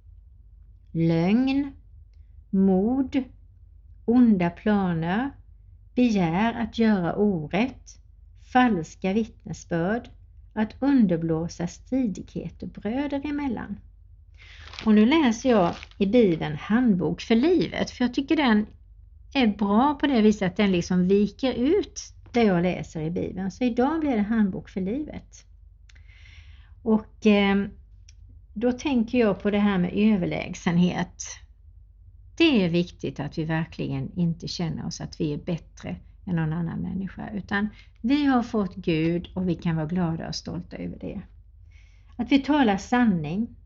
lögn, 0.93 1.73
mod, 2.51 3.25
onda 4.05 4.51
planer, 4.51 5.31
begär 5.95 6.63
att 6.63 6.79
göra 6.79 7.15
orätt, 7.17 8.01
falska 8.53 9.13
vittnesbörd, 9.13 10.09
att 10.55 10.75
underblåsa 10.79 11.67
stridigheter 11.67 12.67
bröder 12.67 13.27
emellan. 13.27 13.81
Och 14.85 14.95
nu 14.95 15.07
läser 15.07 15.51
jag 15.51 15.75
i 15.99 16.07
Bibeln 16.07 16.57
Handbok 16.57 17.21
för 17.21 17.35
livet, 17.35 17.91
för 17.91 18.05
jag 18.05 18.15
tycker 18.15 18.37
den 18.37 18.67
är 19.35 19.47
bra 19.47 19.95
på 19.95 20.07
det 20.07 20.23
viset 20.23 20.51
att 20.51 20.57
den 20.57 20.73
liksom 20.73 21.09
viker 21.09 21.53
ut 21.53 22.01
det 22.33 22.43
jag 22.43 22.63
läser 22.63 23.03
i 23.03 23.11
Bibeln. 23.11 23.51
Så 23.51 23.65
idag 23.65 24.01
blir 24.01 24.17
det 24.17 24.23
Handbok 24.23 24.69
för 24.69 24.81
livet. 24.81 25.45
Och 26.83 27.27
eh, 27.27 27.67
då 28.55 28.73
tänker 28.73 29.19
jag 29.19 29.43
på 29.43 29.51
det 29.51 29.59
här 29.59 29.79
med 29.79 29.93
överlägsenhet. 29.95 31.23
Det 32.37 32.65
är 32.65 32.69
viktigt 32.69 33.21
att 33.21 33.39
vi 33.39 33.45
verkligen 33.45 34.13
inte 34.19 34.49
känner 34.49 34.87
oss 34.87 35.01
att 35.01 35.21
vi 35.21 35.33
är 35.33 35.39
bättre 35.39 35.97
än 36.27 36.37
någon 36.37 36.53
annan 36.53 36.79
människa 36.79 37.31
utan 37.35 37.69
vi 38.03 38.27
har 38.27 38.43
fått 38.43 38.75
Gud 38.75 39.29
och 39.35 39.49
vi 39.49 39.55
kan 39.55 39.77
vara 39.77 39.87
glada 39.87 40.29
och 40.29 40.35
stolta 40.35 40.77
över 40.77 40.99
det. 40.99 41.21
Att 42.17 42.33
vi 42.33 42.39
talar 42.39 42.77
sanning, 42.77 43.57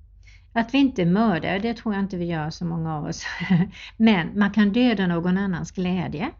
att 0.52 0.75
vi 0.75 0.78
inte 0.78 1.04
mördar, 1.04 1.59
det 1.59 1.75
tror 1.75 1.95
jag 1.95 2.04
inte 2.04 2.16
vi 2.16 2.25
gör 2.25 2.50
så 2.50 2.64
många 2.64 2.95
av 2.97 3.04
oss. 3.04 3.25
Men 3.97 4.38
man 4.38 4.50
kan 4.50 4.73
döda 4.73 5.07
någon 5.07 5.38
annans 5.38 5.71
glädje. 5.71 6.31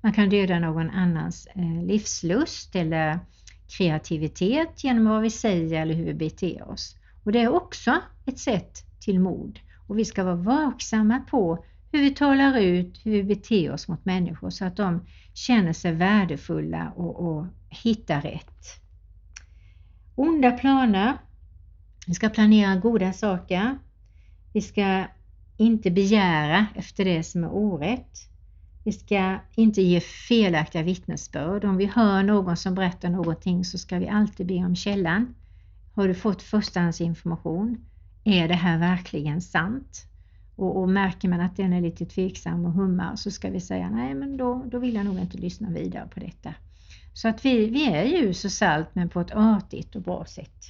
Man 0.00 0.12
kan 0.12 0.28
döda 0.28 0.58
någon 0.58 0.90
annans 0.90 1.46
eh, 1.46 1.84
livslust 1.84 2.76
eller 2.76 3.18
kreativitet 3.76 4.84
genom 4.84 5.04
vad 5.04 5.22
vi 5.22 5.30
säger 5.30 5.82
eller 5.82 5.94
hur 5.94 6.04
vi 6.04 6.14
beter 6.14 6.68
oss. 6.68 6.96
Och 7.24 7.32
det 7.32 7.40
är 7.40 7.54
också 7.54 8.00
ett 8.26 8.38
sätt 8.38 8.84
till 9.00 9.20
mod. 9.20 9.58
Och 9.86 9.98
vi 9.98 10.04
ska 10.04 10.24
vara 10.24 10.34
vaksamma 10.34 11.18
på 11.30 11.64
hur 11.92 12.00
vi 12.00 12.10
talar 12.10 12.58
ut, 12.58 13.00
hur 13.04 13.12
vi 13.12 13.24
beter 13.24 13.72
oss 13.72 13.88
mot 13.88 14.04
människor 14.04 14.50
så 14.50 14.64
att 14.64 14.76
de 14.76 15.06
känner 15.34 15.72
sig 15.72 15.92
värdefulla 15.92 16.92
och, 16.96 17.16
och 17.16 17.46
hittar 17.68 18.20
rätt. 18.20 18.80
Onda 20.14 20.50
planer. 20.50 21.12
Vi 22.06 22.14
ska 22.14 22.28
planera 22.28 22.76
goda 22.76 23.12
saker. 23.12 23.78
Vi 24.52 24.60
ska 24.60 25.04
inte 25.56 25.90
begära 25.90 26.66
efter 26.74 27.04
det 27.04 27.22
som 27.22 27.44
är 27.44 27.54
orätt. 27.54 28.33
Vi 28.84 28.92
ska 28.92 29.38
inte 29.54 29.82
ge 29.82 30.00
felaktiga 30.00 30.82
vittnesbörd. 30.82 31.64
Om 31.64 31.76
vi 31.76 31.86
hör 31.86 32.22
någon 32.22 32.56
som 32.56 32.74
berättar 32.74 33.10
någonting 33.10 33.64
så 33.64 33.78
ska 33.78 33.98
vi 33.98 34.08
alltid 34.08 34.46
be 34.46 34.64
om 34.64 34.76
källan. 34.76 35.34
Har 35.94 36.08
du 36.08 36.14
fått 36.14 36.42
förstahandsinformation? 36.42 37.84
Är 38.24 38.48
det 38.48 38.54
här 38.54 38.78
verkligen 38.78 39.40
sant? 39.40 40.06
Och, 40.56 40.80
och, 40.80 40.88
märker 40.88 41.28
man 41.28 41.40
att 41.40 41.56
den 41.56 41.72
är 41.72 41.80
lite 41.80 42.06
tveksam 42.06 42.64
och 42.64 42.72
hummar 42.72 43.16
så 43.16 43.30
ska 43.30 43.50
vi 43.50 43.60
säga 43.60 43.90
nej 43.90 44.14
men 44.14 44.36
då, 44.36 44.64
då 44.66 44.78
vill 44.78 44.94
jag 44.94 45.04
nog 45.04 45.18
inte 45.18 45.38
lyssna 45.38 45.70
vidare 45.70 46.08
på 46.14 46.20
detta. 46.20 46.54
Så 47.12 47.28
att 47.28 47.44
vi, 47.44 47.70
vi 47.70 47.84
är 47.92 48.04
ljus 48.04 48.44
och 48.44 48.52
salt 48.52 48.88
men 48.92 49.08
på 49.08 49.20
ett 49.20 49.34
artigt 49.34 49.96
och 49.96 50.02
bra 50.02 50.24
sätt. 50.24 50.64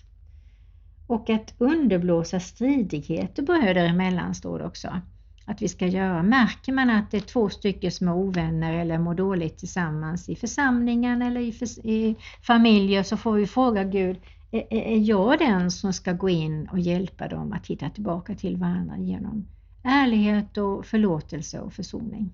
och 1.06 1.30
att 1.30 1.54
underblåsa 1.58 2.40
stridigheter 2.40 3.42
bröder 3.42 3.84
emellan 3.84 4.34
står 4.34 4.58
det 4.58 4.64
också 4.64 5.00
att 5.44 5.62
vi 5.62 5.68
ska 5.68 5.86
göra. 5.86 6.22
Märker 6.22 6.72
man 6.72 6.90
att 6.90 7.10
det 7.10 7.16
är 7.16 7.20
två 7.20 7.48
stycken 7.48 7.90
som 7.90 8.08
är 8.08 8.14
ovänner 8.14 8.74
eller 8.74 8.98
mår 8.98 9.14
dåligt 9.14 9.58
tillsammans 9.58 10.28
i 10.28 10.36
församlingen 10.36 11.22
eller 11.22 11.40
i, 11.40 11.52
för, 11.52 11.86
i 11.86 12.16
familjer 12.42 13.02
så 13.02 13.16
får 13.16 13.32
vi 13.32 13.46
fråga 13.46 13.84
Gud, 13.84 14.20
är, 14.50 14.74
är 14.74 14.98
jag 14.98 15.38
den 15.38 15.70
som 15.70 15.92
ska 15.92 16.12
gå 16.12 16.28
in 16.28 16.68
och 16.68 16.78
hjälpa 16.78 17.28
dem 17.28 17.52
att 17.52 17.66
hitta 17.66 17.90
tillbaka 17.90 18.34
till 18.34 18.56
varandra 18.56 18.98
genom 18.98 19.46
ärlighet 19.82 20.58
och 20.58 20.86
förlåtelse 20.86 21.60
och 21.60 21.72
försoning? 21.72 22.30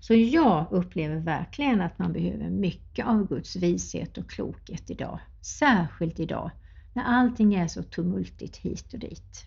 Så 0.00 0.14
jag 0.14 0.66
upplever 0.70 1.16
verkligen 1.16 1.80
att 1.80 1.98
man 1.98 2.12
behöver 2.12 2.50
mycket 2.50 3.06
av 3.06 3.28
Guds 3.28 3.56
vishet 3.56 4.18
och 4.18 4.30
klokhet 4.30 4.90
idag. 4.90 5.20
Särskilt 5.40 6.20
idag 6.20 6.50
när 6.92 7.04
allting 7.04 7.54
är 7.54 7.66
så 7.66 7.82
tumultigt 7.82 8.56
hit 8.56 8.92
och 8.92 8.98
dit. 8.98 9.46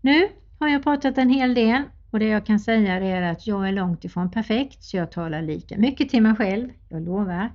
Nu 0.00 0.28
har 0.60 0.68
jag 0.68 0.82
pratat 0.82 1.18
en 1.18 1.30
hel 1.30 1.54
del 1.54 1.82
och 2.10 2.18
det 2.18 2.26
jag 2.26 2.46
kan 2.46 2.60
säga 2.60 2.94
är 2.96 3.22
att 3.22 3.46
jag 3.46 3.68
är 3.68 3.72
långt 3.72 4.04
ifrån 4.04 4.30
perfekt 4.30 4.84
så 4.84 4.96
jag 4.96 5.12
talar 5.12 5.42
lika 5.42 5.78
mycket 5.78 6.08
till 6.08 6.22
mig 6.22 6.36
själv, 6.36 6.68
jag 6.88 7.02
lovar. 7.02 7.52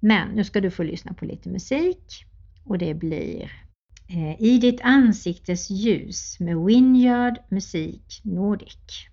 Men 0.00 0.28
nu 0.28 0.44
ska 0.44 0.60
du 0.60 0.70
få 0.70 0.82
lyssna 0.82 1.12
på 1.14 1.24
lite 1.24 1.48
musik 1.48 2.24
och 2.64 2.78
det 2.78 2.94
blir 2.94 3.52
eh, 4.08 4.42
I 4.42 4.58
ditt 4.58 4.80
ansiktes 4.82 5.70
ljus 5.70 6.40
med 6.40 6.56
Winyard 6.56 7.38
Musik 7.48 8.20
Nordic. 8.24 9.08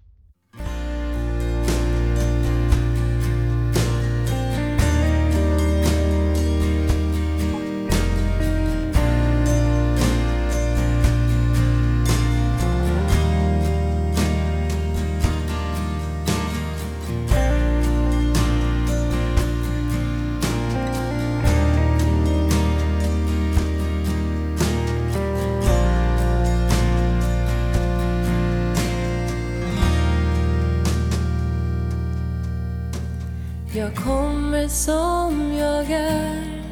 Som 34.85 35.53
jag 35.53 35.91
är. 35.91 36.63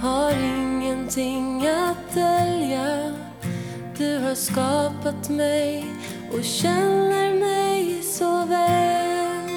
Har 0.00 0.32
ingenting 0.32 1.66
att 1.66 2.14
dölja. 2.14 3.14
Du 3.98 4.18
har 4.18 4.34
skapat 4.34 5.28
mig 5.28 5.86
och 6.32 6.44
känner 6.44 7.34
mig 7.34 8.02
så 8.02 8.44
väl. 8.44 9.50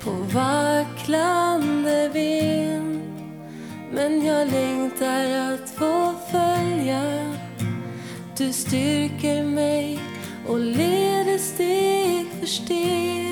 På 0.00 0.10
vacklande 0.10 2.08
vind 2.08 3.02
Men 3.92 4.24
jag 4.24 4.52
längtar 4.52 5.52
att 5.54 5.70
få 5.70 6.14
följa. 6.30 7.34
Du 8.38 8.52
styrker 8.52 9.44
mig 9.44 10.00
och 10.48 10.58
leder 10.58 11.38
steg 11.38 12.26
för 12.40 12.46
steg. 12.46 13.25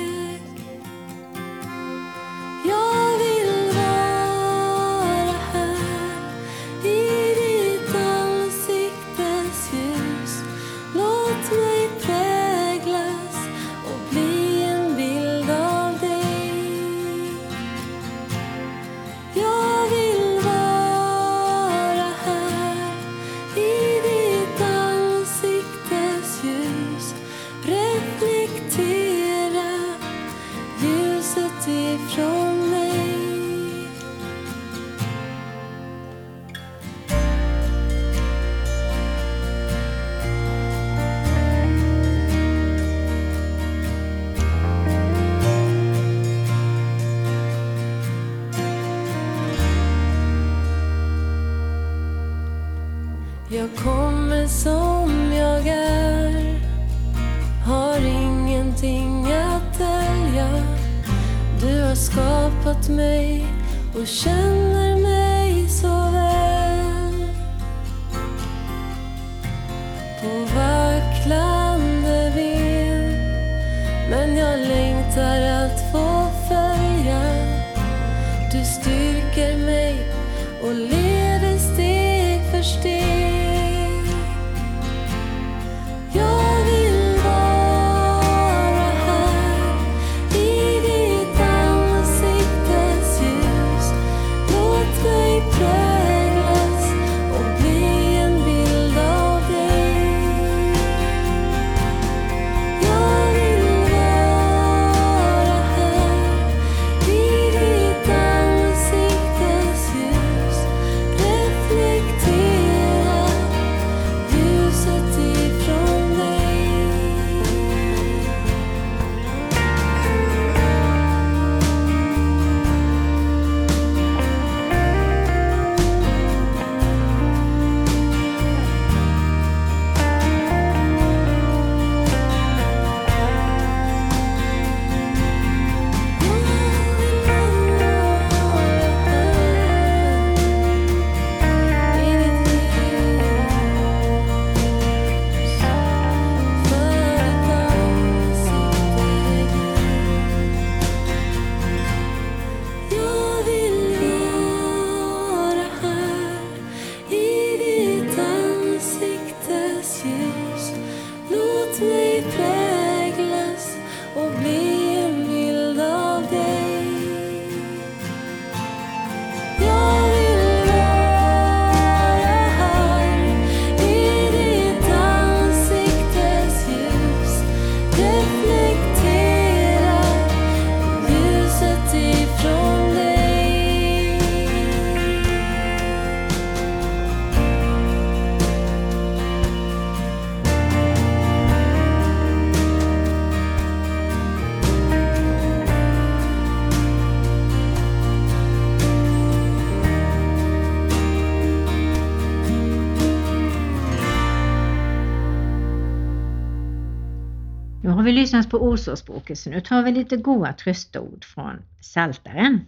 Vi 208.05 208.11
lyssnar 208.11 208.43
på 208.43 208.57
Ordspråket 208.57 209.39
så 209.39 209.49
nu 209.49 209.61
tar 209.61 209.83
vi 209.83 209.91
lite 209.91 210.17
goda 210.17 210.53
tröstord 210.53 211.25
från 211.25 211.61
Saltaren, 211.81 212.65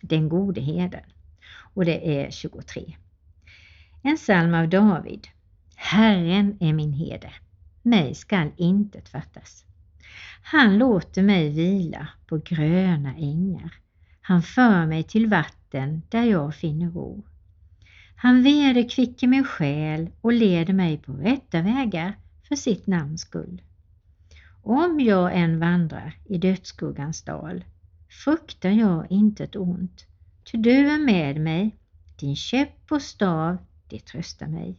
Den 0.00 0.28
gode 0.28 0.60
herden. 0.60 1.04
Och 1.74 1.84
det 1.84 2.22
är 2.24 2.30
23. 2.30 2.96
En 4.02 4.16
psalm 4.16 4.54
av 4.54 4.68
David. 4.68 5.28
Herren 5.76 6.56
är 6.60 6.72
min 6.72 6.92
herde, 6.92 7.32
mig 7.82 8.14
skall 8.14 8.50
intet 8.56 9.08
fattas. 9.08 9.64
Han 10.42 10.78
låter 10.78 11.22
mig 11.22 11.50
vila 11.50 12.08
på 12.26 12.40
gröna 12.44 13.14
ängar. 13.16 13.74
Han 14.20 14.42
för 14.42 14.86
mig 14.86 15.02
till 15.02 15.26
vatten 15.26 16.02
där 16.08 16.24
jag 16.24 16.54
finner 16.54 16.90
ro. 16.90 17.24
Han 18.16 18.42
vederkvicker 18.42 19.26
min 19.26 19.44
själ 19.44 20.10
och 20.20 20.32
leder 20.32 20.74
mig 20.74 20.98
på 20.98 21.12
rätta 21.12 21.62
vägar 21.62 22.18
för 22.48 22.56
sitt 22.56 22.86
namns 22.86 23.20
skull. 23.20 23.62
Om 24.62 25.00
jag 25.00 25.36
än 25.36 25.60
vandrar 25.60 26.14
i 26.24 26.38
dödsskuggans 26.38 27.22
dal 27.22 27.64
fruktar 28.24 28.70
jag 28.70 29.06
intet 29.10 29.56
ont, 29.56 30.06
ty 30.44 30.58
du 30.58 30.90
är 30.90 30.98
med 30.98 31.40
mig, 31.40 31.76
din 32.16 32.36
käpp 32.36 32.92
och 32.92 33.02
stav, 33.02 33.58
det 33.88 33.98
tröstar 33.98 34.46
mig. 34.46 34.76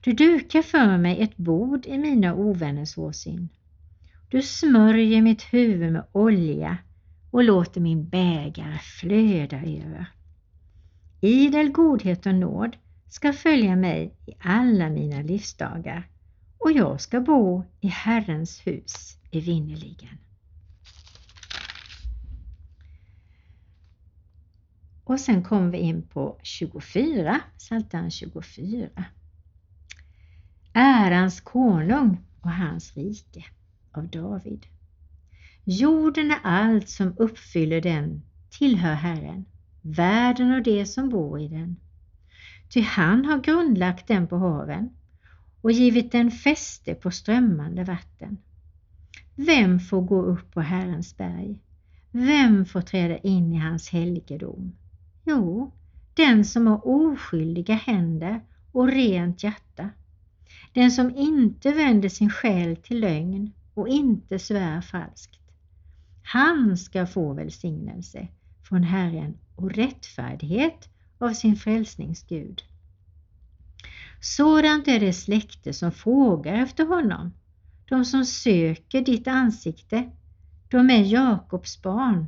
Du 0.00 0.12
dukar 0.12 0.62
för 0.62 0.98
mig 0.98 1.22
ett 1.22 1.36
bord 1.36 1.86
i 1.86 1.98
mina 1.98 2.34
ovänners 2.34 2.98
åsyn. 2.98 3.48
Du 4.28 4.42
smörjer 4.42 5.22
mitt 5.22 5.42
huvud 5.42 5.92
med 5.92 6.04
olja 6.12 6.78
och 7.30 7.44
låter 7.44 7.80
min 7.80 8.08
bägare 8.08 8.78
flöda 8.78 9.56
över. 9.56 10.06
Idel 11.20 11.72
godhet 11.72 12.26
och 12.26 12.34
nåd 12.34 12.76
ska 13.08 13.32
följa 13.32 13.76
mig 13.76 14.14
i 14.26 14.32
alla 14.40 14.88
mina 14.88 15.22
livsdagar 15.22 16.08
och 16.58 16.72
jag 16.72 17.00
ska 17.00 17.20
bo 17.20 17.64
i 17.80 17.86
Herrens 17.86 18.66
hus 18.66 19.18
evinnerligen. 19.32 20.18
Och 25.04 25.20
sen 25.20 25.42
kommer 25.42 25.70
vi 25.70 25.78
in 25.78 26.02
på 26.02 26.38
24, 26.42 27.40
Psaltaren 27.58 28.10
24. 28.10 28.88
Ärans 30.72 31.40
konung 31.40 32.16
och 32.40 32.50
hans 32.50 32.96
rike 32.96 33.44
av 33.92 34.08
David. 34.08 34.66
Jorden 35.64 36.30
är 36.30 36.40
allt 36.42 36.88
som 36.88 37.14
uppfyller 37.18 37.80
den 37.80 38.22
tillhör 38.50 38.94
Herren, 38.94 39.44
världen 39.82 40.54
och 40.54 40.62
det 40.62 40.86
som 40.86 41.08
bor 41.08 41.40
i 41.40 41.48
den. 41.48 41.76
Ty 42.68 42.80
han 42.80 43.24
har 43.24 43.38
grundlagt 43.38 44.08
den 44.08 44.26
på 44.26 44.36
haven 44.36 44.90
och 45.64 45.72
givit 45.72 46.12
den 46.12 46.30
fäste 46.30 46.94
på 46.94 47.10
strömmande 47.10 47.84
vatten. 47.84 48.38
Vem 49.34 49.80
får 49.80 50.02
gå 50.02 50.22
upp 50.22 50.50
på 50.54 50.60
Herrens 50.60 51.16
berg? 51.16 51.60
Vem 52.10 52.66
får 52.66 52.80
träda 52.80 53.18
in 53.18 53.52
i 53.52 53.56
hans 53.56 53.88
helgedom? 53.88 54.72
Jo, 55.24 55.72
den 56.14 56.44
som 56.44 56.66
har 56.66 56.86
oskyldiga 56.86 57.74
händer 57.74 58.40
och 58.72 58.88
rent 58.88 59.42
hjärta. 59.42 59.90
Den 60.72 60.90
som 60.90 61.16
inte 61.16 61.72
vänder 61.72 62.08
sin 62.08 62.30
själ 62.30 62.76
till 62.76 63.00
lögn 63.00 63.52
och 63.74 63.88
inte 63.88 64.38
svär 64.38 64.80
falskt. 64.80 65.40
Han 66.22 66.76
ska 66.76 67.06
få 67.06 67.32
välsignelse 67.32 68.28
från 68.62 68.82
Herren 68.82 69.38
och 69.56 69.70
rättfärdighet 69.70 70.88
av 71.18 71.32
sin 71.32 71.56
frälsningsgud. 71.56 72.62
Sådant 74.24 74.88
är 74.88 75.00
det 75.00 75.12
släkte 75.12 75.72
som 75.72 75.92
frågar 75.92 76.54
efter 76.54 76.86
honom, 76.86 77.34
de 77.88 78.04
som 78.04 78.24
söker 78.24 79.00
ditt 79.00 79.28
ansikte, 79.28 80.10
de 80.68 80.90
är 80.90 81.02
Jakobs 81.02 81.82
barn, 81.82 82.26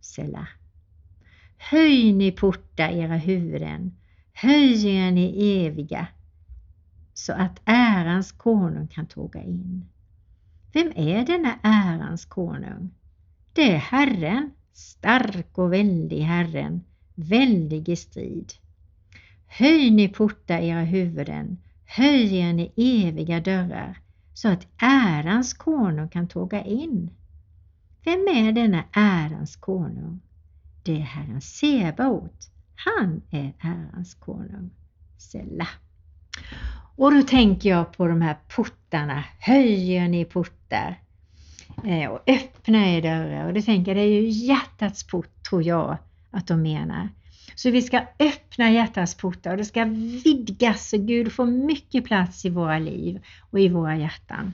Sela. 0.00 0.48
Höj 1.56 2.12
ni 2.12 2.32
portar 2.32 2.88
era 2.88 3.16
huvuden, 3.16 3.96
höj 4.32 4.86
er 4.88 5.10
ni 5.10 5.56
eviga, 5.66 6.06
så 7.14 7.32
att 7.32 7.60
ärans 7.64 8.32
konung 8.32 8.88
kan 8.88 9.06
tåga 9.06 9.42
in. 9.42 9.88
Vem 10.72 10.92
är 10.96 11.26
denna 11.26 11.58
ärans 11.62 12.24
konung? 12.24 12.90
Det 13.52 13.72
är 13.74 13.78
Herren, 13.78 14.50
stark 14.72 15.58
och 15.58 15.72
väldig 15.72 16.20
Herren, 16.20 16.84
väldig 17.14 17.88
i 17.88 17.96
strid. 17.96 18.52
Höj 19.48 19.90
ni 19.90 20.08
portar 20.08 20.58
era 20.58 20.80
huvuden, 20.80 21.58
höj 21.84 22.36
er 22.36 22.52
ni 22.52 22.72
eviga 22.76 23.40
dörrar, 23.40 24.00
så 24.34 24.48
att 24.48 24.66
ärans 24.78 25.54
konung 25.54 26.08
kan 26.08 26.28
tåga 26.28 26.64
in. 26.64 27.10
Vem 28.04 28.20
är 28.20 28.52
denna 28.52 28.84
ärans 28.92 29.56
konung? 29.56 30.20
Det 30.82 30.96
är 30.96 31.00
Herren 31.00 31.40
Sebaot. 31.40 32.50
Han 32.74 33.22
är 33.30 33.52
ärans 33.60 34.14
konung. 34.14 34.70
Sälla. 35.18 35.68
Och 36.96 37.14
då 37.14 37.22
tänker 37.22 37.68
jag 37.68 37.92
på 37.92 38.06
de 38.06 38.22
här 38.22 38.36
portarna. 38.56 39.24
Höjer 39.38 40.08
ni 40.08 40.24
portar 40.24 41.00
eh, 41.84 42.10
och 42.10 42.22
öppnar 42.26 42.86
er 42.86 43.02
dörrar. 43.02 43.46
Och 43.46 43.54
det 43.54 43.62
tänker 43.62 43.90
jag, 43.90 43.96
det 43.96 44.02
är 44.02 44.22
ju 44.22 44.28
hjärtats 44.28 45.06
port 45.06 45.42
tror 45.48 45.62
jag 45.62 45.96
att 46.30 46.46
de 46.46 46.62
menar. 46.62 47.08
Så 47.58 47.70
vi 47.70 47.82
ska 47.82 48.06
öppna 48.18 48.70
hjärtats 48.70 49.14
portar 49.14 49.50
och 49.50 49.56
det 49.56 49.64
ska 49.64 49.84
vidgas 50.24 50.88
så 50.88 50.98
Gud 50.98 51.32
får 51.32 51.46
mycket 51.46 52.04
plats 52.04 52.44
i 52.44 52.50
våra 52.50 52.78
liv 52.78 53.20
och 53.50 53.60
i 53.60 53.68
våra 53.68 53.96
hjärtan. 53.96 54.52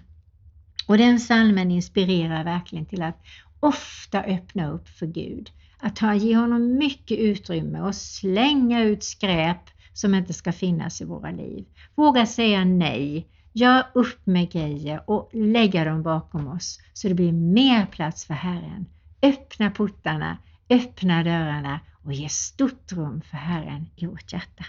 Och 0.87 0.99
den 0.99 1.21
salmen 1.21 1.71
inspirerar 1.71 2.45
verkligen 2.45 2.87
till 2.87 3.03
att 3.03 3.23
ofta 3.61 4.23
öppna 4.23 4.71
upp 4.71 4.89
för 4.89 5.07
Gud. 5.07 5.51
Att 5.81 5.97
ta, 5.97 6.15
ge 6.15 6.37
honom 6.37 6.79
mycket 6.79 7.19
utrymme 7.19 7.81
och 7.81 7.95
slänga 7.95 8.83
ut 8.83 9.05
skräp 9.05 9.71
som 9.93 10.15
inte 10.15 10.33
ska 10.33 10.53
finnas 10.53 11.01
i 11.01 11.05
våra 11.05 11.31
liv. 11.31 11.65
Våga 11.95 12.27
säga 12.27 12.65
nej, 12.65 13.29
gör 13.53 13.83
upp 13.95 14.27
med 14.27 14.53
grejer 14.53 15.11
och 15.11 15.31
lägga 15.33 15.85
dem 15.85 16.03
bakom 16.03 16.49
oss 16.49 16.81
så 16.93 17.09
det 17.09 17.15
blir 17.15 17.33
mer 17.33 17.87
plats 17.87 18.25
för 18.25 18.35
Herren. 18.35 18.87
Öppna 19.23 19.71
portarna, 19.71 20.39
öppna 20.71 21.23
dörrarna 21.23 21.81
och 22.05 22.13
ge 22.13 22.29
stort 22.29 22.93
rum 22.93 23.23
för 23.31 23.37
Herren 23.37 23.91
i 23.97 24.07
vårt 24.07 24.33
hjärta. 24.33 24.65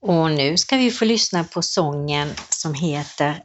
Och 0.00 0.30
nu 0.30 0.56
ska 0.56 0.76
vi 0.76 0.90
få 0.90 1.04
lyssna 1.04 1.44
på 1.44 1.62
sången 1.62 2.28
som 2.48 2.74
heter 2.74 3.42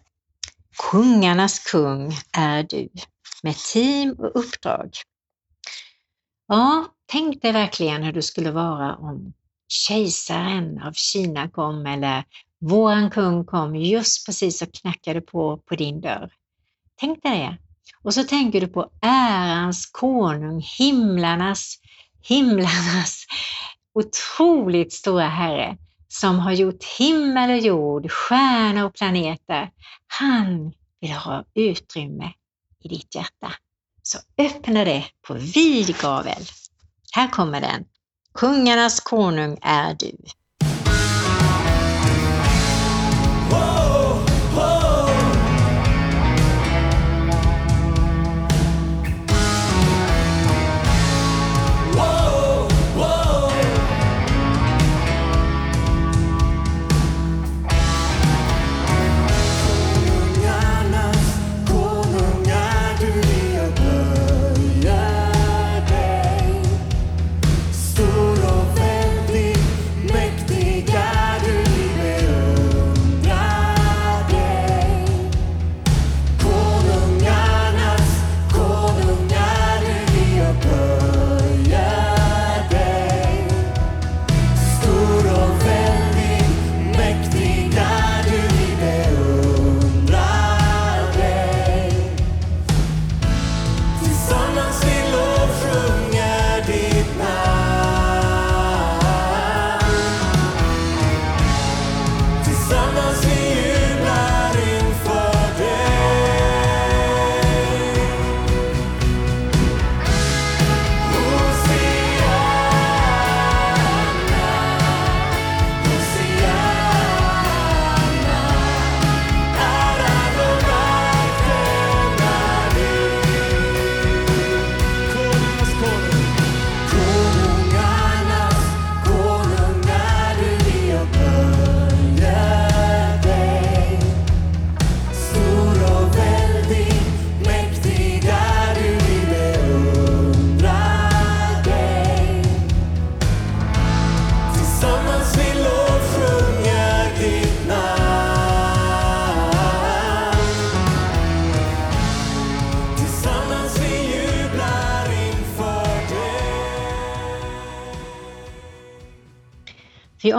Kungarnas 0.92 1.60
kung 1.60 2.14
är 2.32 2.64
du 2.64 2.90
med 3.44 3.56
team 3.56 4.12
och 4.12 4.40
uppdrag. 4.40 4.90
Ja, 6.48 6.86
tänk 7.06 7.42
dig 7.42 7.52
verkligen 7.52 8.04
hur 8.04 8.14
det 8.14 8.22
skulle 8.22 8.52
vara 8.52 8.96
om 8.96 9.34
kejsaren 9.68 10.82
av 10.82 10.94
Kina 10.94 11.50
kom 11.50 11.86
eller 11.86 12.24
våran 12.60 13.10
kung 13.10 13.46
kom 13.46 13.76
just 13.76 14.26
precis 14.26 14.62
och 14.62 14.74
knackade 14.74 15.22
på 15.22 15.58
på 15.58 15.76
din 15.76 16.02
dörr. 16.02 16.32
Tänk 17.00 17.24
dig 17.24 17.40
det. 17.40 17.58
Och 18.04 18.14
så 18.14 18.24
tänker 18.24 18.62
du 18.62 18.68
på 18.68 18.90
ärans 19.02 19.86
konung, 19.86 20.62
himlarnas, 20.80 21.76
himlarnas 22.22 23.26
otroligt 23.94 24.94
stora 24.94 25.28
Herre 25.28 25.78
som 26.08 26.40
har 26.40 26.52
gjort 26.52 26.84
himmel 27.00 27.50
och 27.50 27.58
jord, 27.58 28.12
stjärnor 28.12 28.84
och 28.84 28.94
planeter. 28.94 29.72
Han 30.08 30.74
vill 31.02 31.12
ha 31.12 31.46
utrymme 31.54 32.34
i 32.84 32.88
ditt 32.88 33.16
hjärta. 33.16 33.54
Så 34.04 34.18
öppna 34.38 34.86
det 34.86 35.06
på 35.28 35.34
vid 35.34 35.98
gavel. 35.98 36.44
Här 37.12 37.28
kommer 37.28 37.62
den. 37.62 37.86
Kungarnas 38.34 39.00
konung 39.00 39.58
är 39.62 39.94
du. 39.94 40.18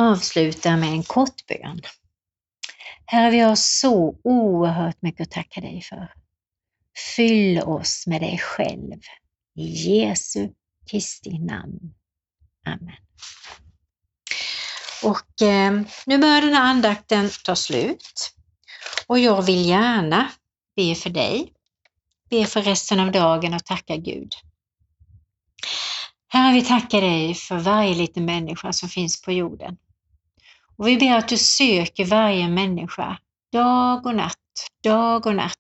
Vi 0.08 0.12
avslutar 0.12 0.76
med 0.76 0.88
en 0.88 1.02
kort 1.02 1.46
bön. 1.46 1.80
Herre, 3.06 3.30
vi 3.30 3.40
har 3.40 3.54
så 3.56 4.18
oerhört 4.24 5.02
mycket 5.02 5.20
att 5.20 5.30
tacka 5.30 5.60
dig 5.60 5.82
för. 5.82 6.12
Fyll 7.16 7.62
oss 7.62 8.06
med 8.06 8.20
dig 8.20 8.38
själv. 8.38 9.00
I 9.56 9.62
Jesu 9.62 10.48
Kristi 10.90 11.38
namn. 11.38 11.94
Amen. 12.66 12.96
Och 15.04 15.42
eh, 15.42 15.80
nu 16.06 16.18
börjar 16.18 16.40
den 16.40 16.54
här 16.54 16.70
andakten 16.70 17.30
ta 17.44 17.56
slut 17.56 18.34
och 19.06 19.18
jag 19.18 19.42
vill 19.42 19.66
gärna 19.66 20.30
be 20.76 20.94
för 20.94 21.10
dig, 21.10 21.52
be 22.30 22.46
för 22.46 22.62
resten 22.62 23.00
av 23.00 23.12
dagen 23.12 23.54
och 23.54 23.64
tacka 23.64 23.96
Gud. 23.96 24.32
Herre, 26.28 26.54
vi 26.54 26.62
tackar 26.62 27.00
dig 27.00 27.34
för 27.34 27.58
varje 27.58 27.94
liten 27.94 28.24
människa 28.24 28.72
som 28.72 28.88
finns 28.88 29.22
på 29.22 29.32
jorden. 29.32 29.76
Och 30.78 30.88
vi 30.88 30.96
ber 30.96 31.16
att 31.16 31.28
du 31.28 31.36
söker 31.36 32.04
varje 32.04 32.48
människa 32.48 33.18
dag 33.52 34.06
och 34.06 34.14
natt, 34.14 34.36
dag 34.84 35.26
och 35.26 35.34
natt. 35.34 35.54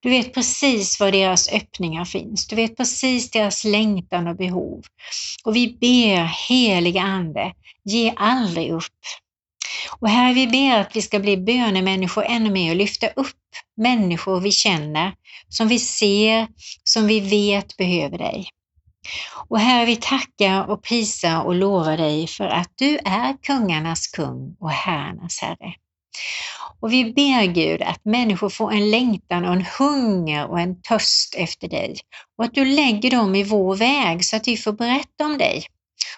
Du 0.00 0.10
vet 0.10 0.34
precis 0.34 1.00
var 1.00 1.12
deras 1.12 1.52
öppningar 1.52 2.04
finns. 2.04 2.46
Du 2.46 2.56
vet 2.56 2.76
precis 2.76 3.30
deras 3.30 3.64
längtan 3.64 4.26
och 4.26 4.36
behov. 4.36 4.82
Och 5.44 5.56
vi 5.56 5.78
ber, 5.80 6.48
heliga 6.48 7.02
Ande, 7.02 7.52
ge 7.84 8.12
aldrig 8.16 8.70
upp. 8.70 8.84
Och 9.98 10.08
här 10.08 10.34
vi 10.34 10.46
ber 10.46 10.80
att 10.80 10.96
vi 10.96 11.02
ska 11.02 11.18
bli 11.18 11.36
bönemänniskor 11.36 12.24
ännu 12.24 12.50
mer 12.50 12.70
och 12.70 12.76
lyfta 12.76 13.06
upp 13.06 13.36
människor 13.76 14.40
vi 14.40 14.50
känner, 14.52 15.14
som 15.48 15.68
vi 15.68 15.78
ser, 15.78 16.46
som 16.84 17.06
vi 17.06 17.20
vet 17.20 17.76
behöver 17.76 18.18
dig. 18.18 18.48
Och 19.48 19.60
Herre, 19.60 19.86
vi 19.86 19.96
tackar 19.96 20.70
och 20.70 20.82
prisar 20.82 21.42
och 21.42 21.54
lovar 21.54 21.96
dig 21.96 22.26
för 22.26 22.44
att 22.44 22.72
du 22.74 22.98
är 23.04 23.36
kungarnas 23.42 24.06
kung 24.06 24.56
och 24.60 24.70
herrarnas 24.70 25.40
herre. 25.40 25.74
Och 26.80 26.92
vi 26.92 27.04
ber 27.12 27.46
Gud 27.46 27.82
att 27.82 28.04
människor 28.04 28.48
får 28.48 28.72
en 28.72 28.90
längtan 28.90 29.44
och 29.44 29.52
en 29.52 29.66
hunger 29.78 30.46
och 30.46 30.60
en 30.60 30.82
törst 30.82 31.34
efter 31.34 31.68
dig 31.68 31.96
och 32.38 32.44
att 32.44 32.54
du 32.54 32.64
lägger 32.64 33.10
dem 33.10 33.34
i 33.34 33.42
vår 33.42 33.76
väg 33.76 34.24
så 34.24 34.36
att 34.36 34.48
vi 34.48 34.56
får 34.56 34.72
berätta 34.72 35.24
om 35.24 35.38
dig, 35.38 35.66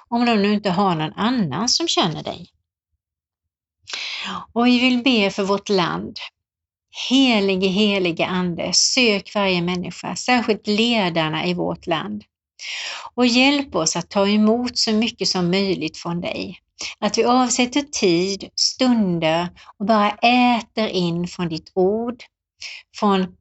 om 0.09 0.27
de 0.27 0.43
nu 0.43 0.55
inte 0.55 0.71
har 0.71 0.95
någon 0.95 1.13
annan 1.13 1.69
som 1.69 1.89
känner 1.89 2.23
dig. 2.23 2.47
Och 4.53 4.67
vi 4.67 4.79
vill 4.79 5.03
be 5.03 5.31
för 5.31 5.43
vårt 5.43 5.69
land. 5.69 6.19
Helige, 7.11 7.69
helige 7.69 8.27
Ande, 8.27 8.73
sök 8.73 9.35
varje 9.35 9.63
människa, 9.63 10.17
särskilt 10.17 10.67
ledarna 10.67 11.47
i 11.47 11.55
vårt 11.55 11.87
land. 11.87 12.25
Och 13.15 13.27
hjälp 13.27 13.75
oss 13.75 13.97
att 13.97 14.11
ta 14.11 14.29
emot 14.29 14.79
så 14.79 14.93
mycket 14.93 15.29
som 15.29 15.51
möjligt 15.51 15.97
från 15.97 16.21
dig. 16.21 16.61
Att 16.99 17.19
vi 17.19 17.25
avsätter 17.25 17.83
tid, 17.83 18.51
stunder 18.57 19.49
och 19.79 19.87
bara 19.87 20.11
äter 20.11 20.89
in 20.89 21.29
från 21.29 21.49
ditt 21.49 21.73
ord, 21.75 22.25
från 22.95 23.37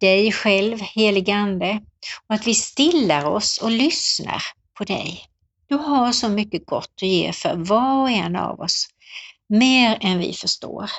dig 0.00 0.32
själv, 0.32 0.80
heligande 0.80 1.80
och 2.28 2.34
att 2.34 2.46
vi 2.46 2.54
stillar 2.54 3.24
oss 3.24 3.58
och 3.58 3.70
lyssnar 3.70 4.42
på 4.78 4.84
dig. 4.84 5.24
Du 5.66 5.76
har 5.76 6.12
så 6.12 6.28
mycket 6.28 6.66
gott 6.66 6.92
att 6.96 7.08
ge 7.08 7.32
för 7.32 7.56
var 7.56 8.02
och 8.02 8.10
en 8.10 8.36
av 8.36 8.60
oss, 8.60 8.88
mer 9.48 9.98
än 10.00 10.18
vi 10.18 10.32
förstår. 10.32 10.90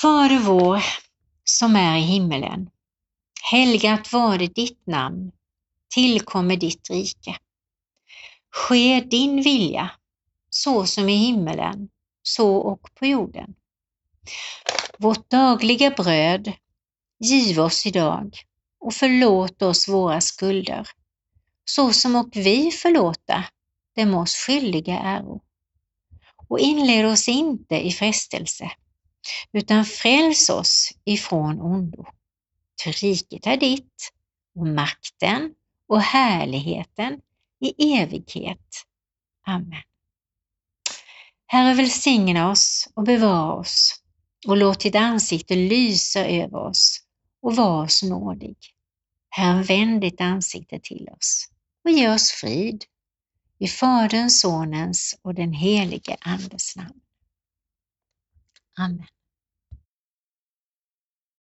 Fader 0.00 0.38
vår 0.38 0.82
som 1.44 1.76
är 1.76 1.96
i 1.98 2.00
himmelen. 2.00 2.70
Helgat 3.50 4.12
vare 4.12 4.46
ditt 4.46 4.86
namn. 4.86 5.32
Tillkommer 5.94 6.56
ditt 6.56 6.90
rike. 6.90 7.36
Ske 8.50 9.00
din 9.00 9.42
vilja, 9.42 9.90
så 10.50 10.86
som 10.86 11.08
i 11.08 11.14
himmelen, 11.16 11.88
så 12.22 12.56
och 12.56 12.90
på 12.94 13.06
jorden. 13.06 13.54
Vårt 14.98 15.30
dagliga 15.30 15.90
bröd 15.90 16.52
giv 17.18 17.60
oss 17.60 17.86
idag 17.86 18.38
och 18.80 18.94
förlåt 18.94 19.62
oss 19.62 19.88
våra 19.88 20.20
skulder, 20.20 20.88
så 21.64 21.92
som 21.92 22.16
och 22.16 22.30
vi 22.32 22.70
förlåta 22.70 23.44
dem 23.96 24.14
oss 24.14 24.34
skyldiga 24.34 24.98
äro. 24.98 25.42
Och 26.48 26.58
inled 26.58 27.06
oss 27.06 27.28
inte 27.28 27.86
i 27.86 27.92
frestelse, 27.92 28.70
utan 29.52 29.84
fräls 29.84 30.50
oss 30.50 30.92
ifrån 31.04 31.60
ondo. 31.60 32.06
Ty 32.84 32.90
riket 32.90 33.46
är 33.46 33.56
ditt 33.56 34.12
och 34.54 34.66
makten 34.66 35.54
och 35.88 36.00
härligheten 36.00 37.20
i 37.60 37.94
evighet. 37.98 38.84
Amen. 39.46 39.82
Herre 41.46 41.74
välsigna 41.74 42.50
oss 42.50 42.88
och 42.94 43.04
bevara 43.04 43.52
oss 43.52 44.02
och 44.46 44.56
låt 44.56 44.80
ditt 44.80 44.94
ansikte 44.94 45.54
lysa 45.54 46.26
över 46.26 46.58
oss 46.58 47.02
och 47.42 47.56
var 47.56 47.82
oss 47.82 48.02
nådig. 48.02 48.56
Herre 49.28 49.62
vänd 49.62 50.00
ditt 50.00 50.20
ansikte 50.20 50.80
till 50.80 51.08
oss 51.18 51.48
och 51.84 51.90
ge 51.90 52.08
oss 52.08 52.30
frid. 52.30 52.84
I 53.58 53.68
Faderns, 53.68 54.40
Sonens 54.40 55.18
och 55.22 55.34
den 55.34 55.52
helige 55.52 56.16
Andes 56.20 56.76
namn. 56.76 57.00
Amen. 58.78 59.06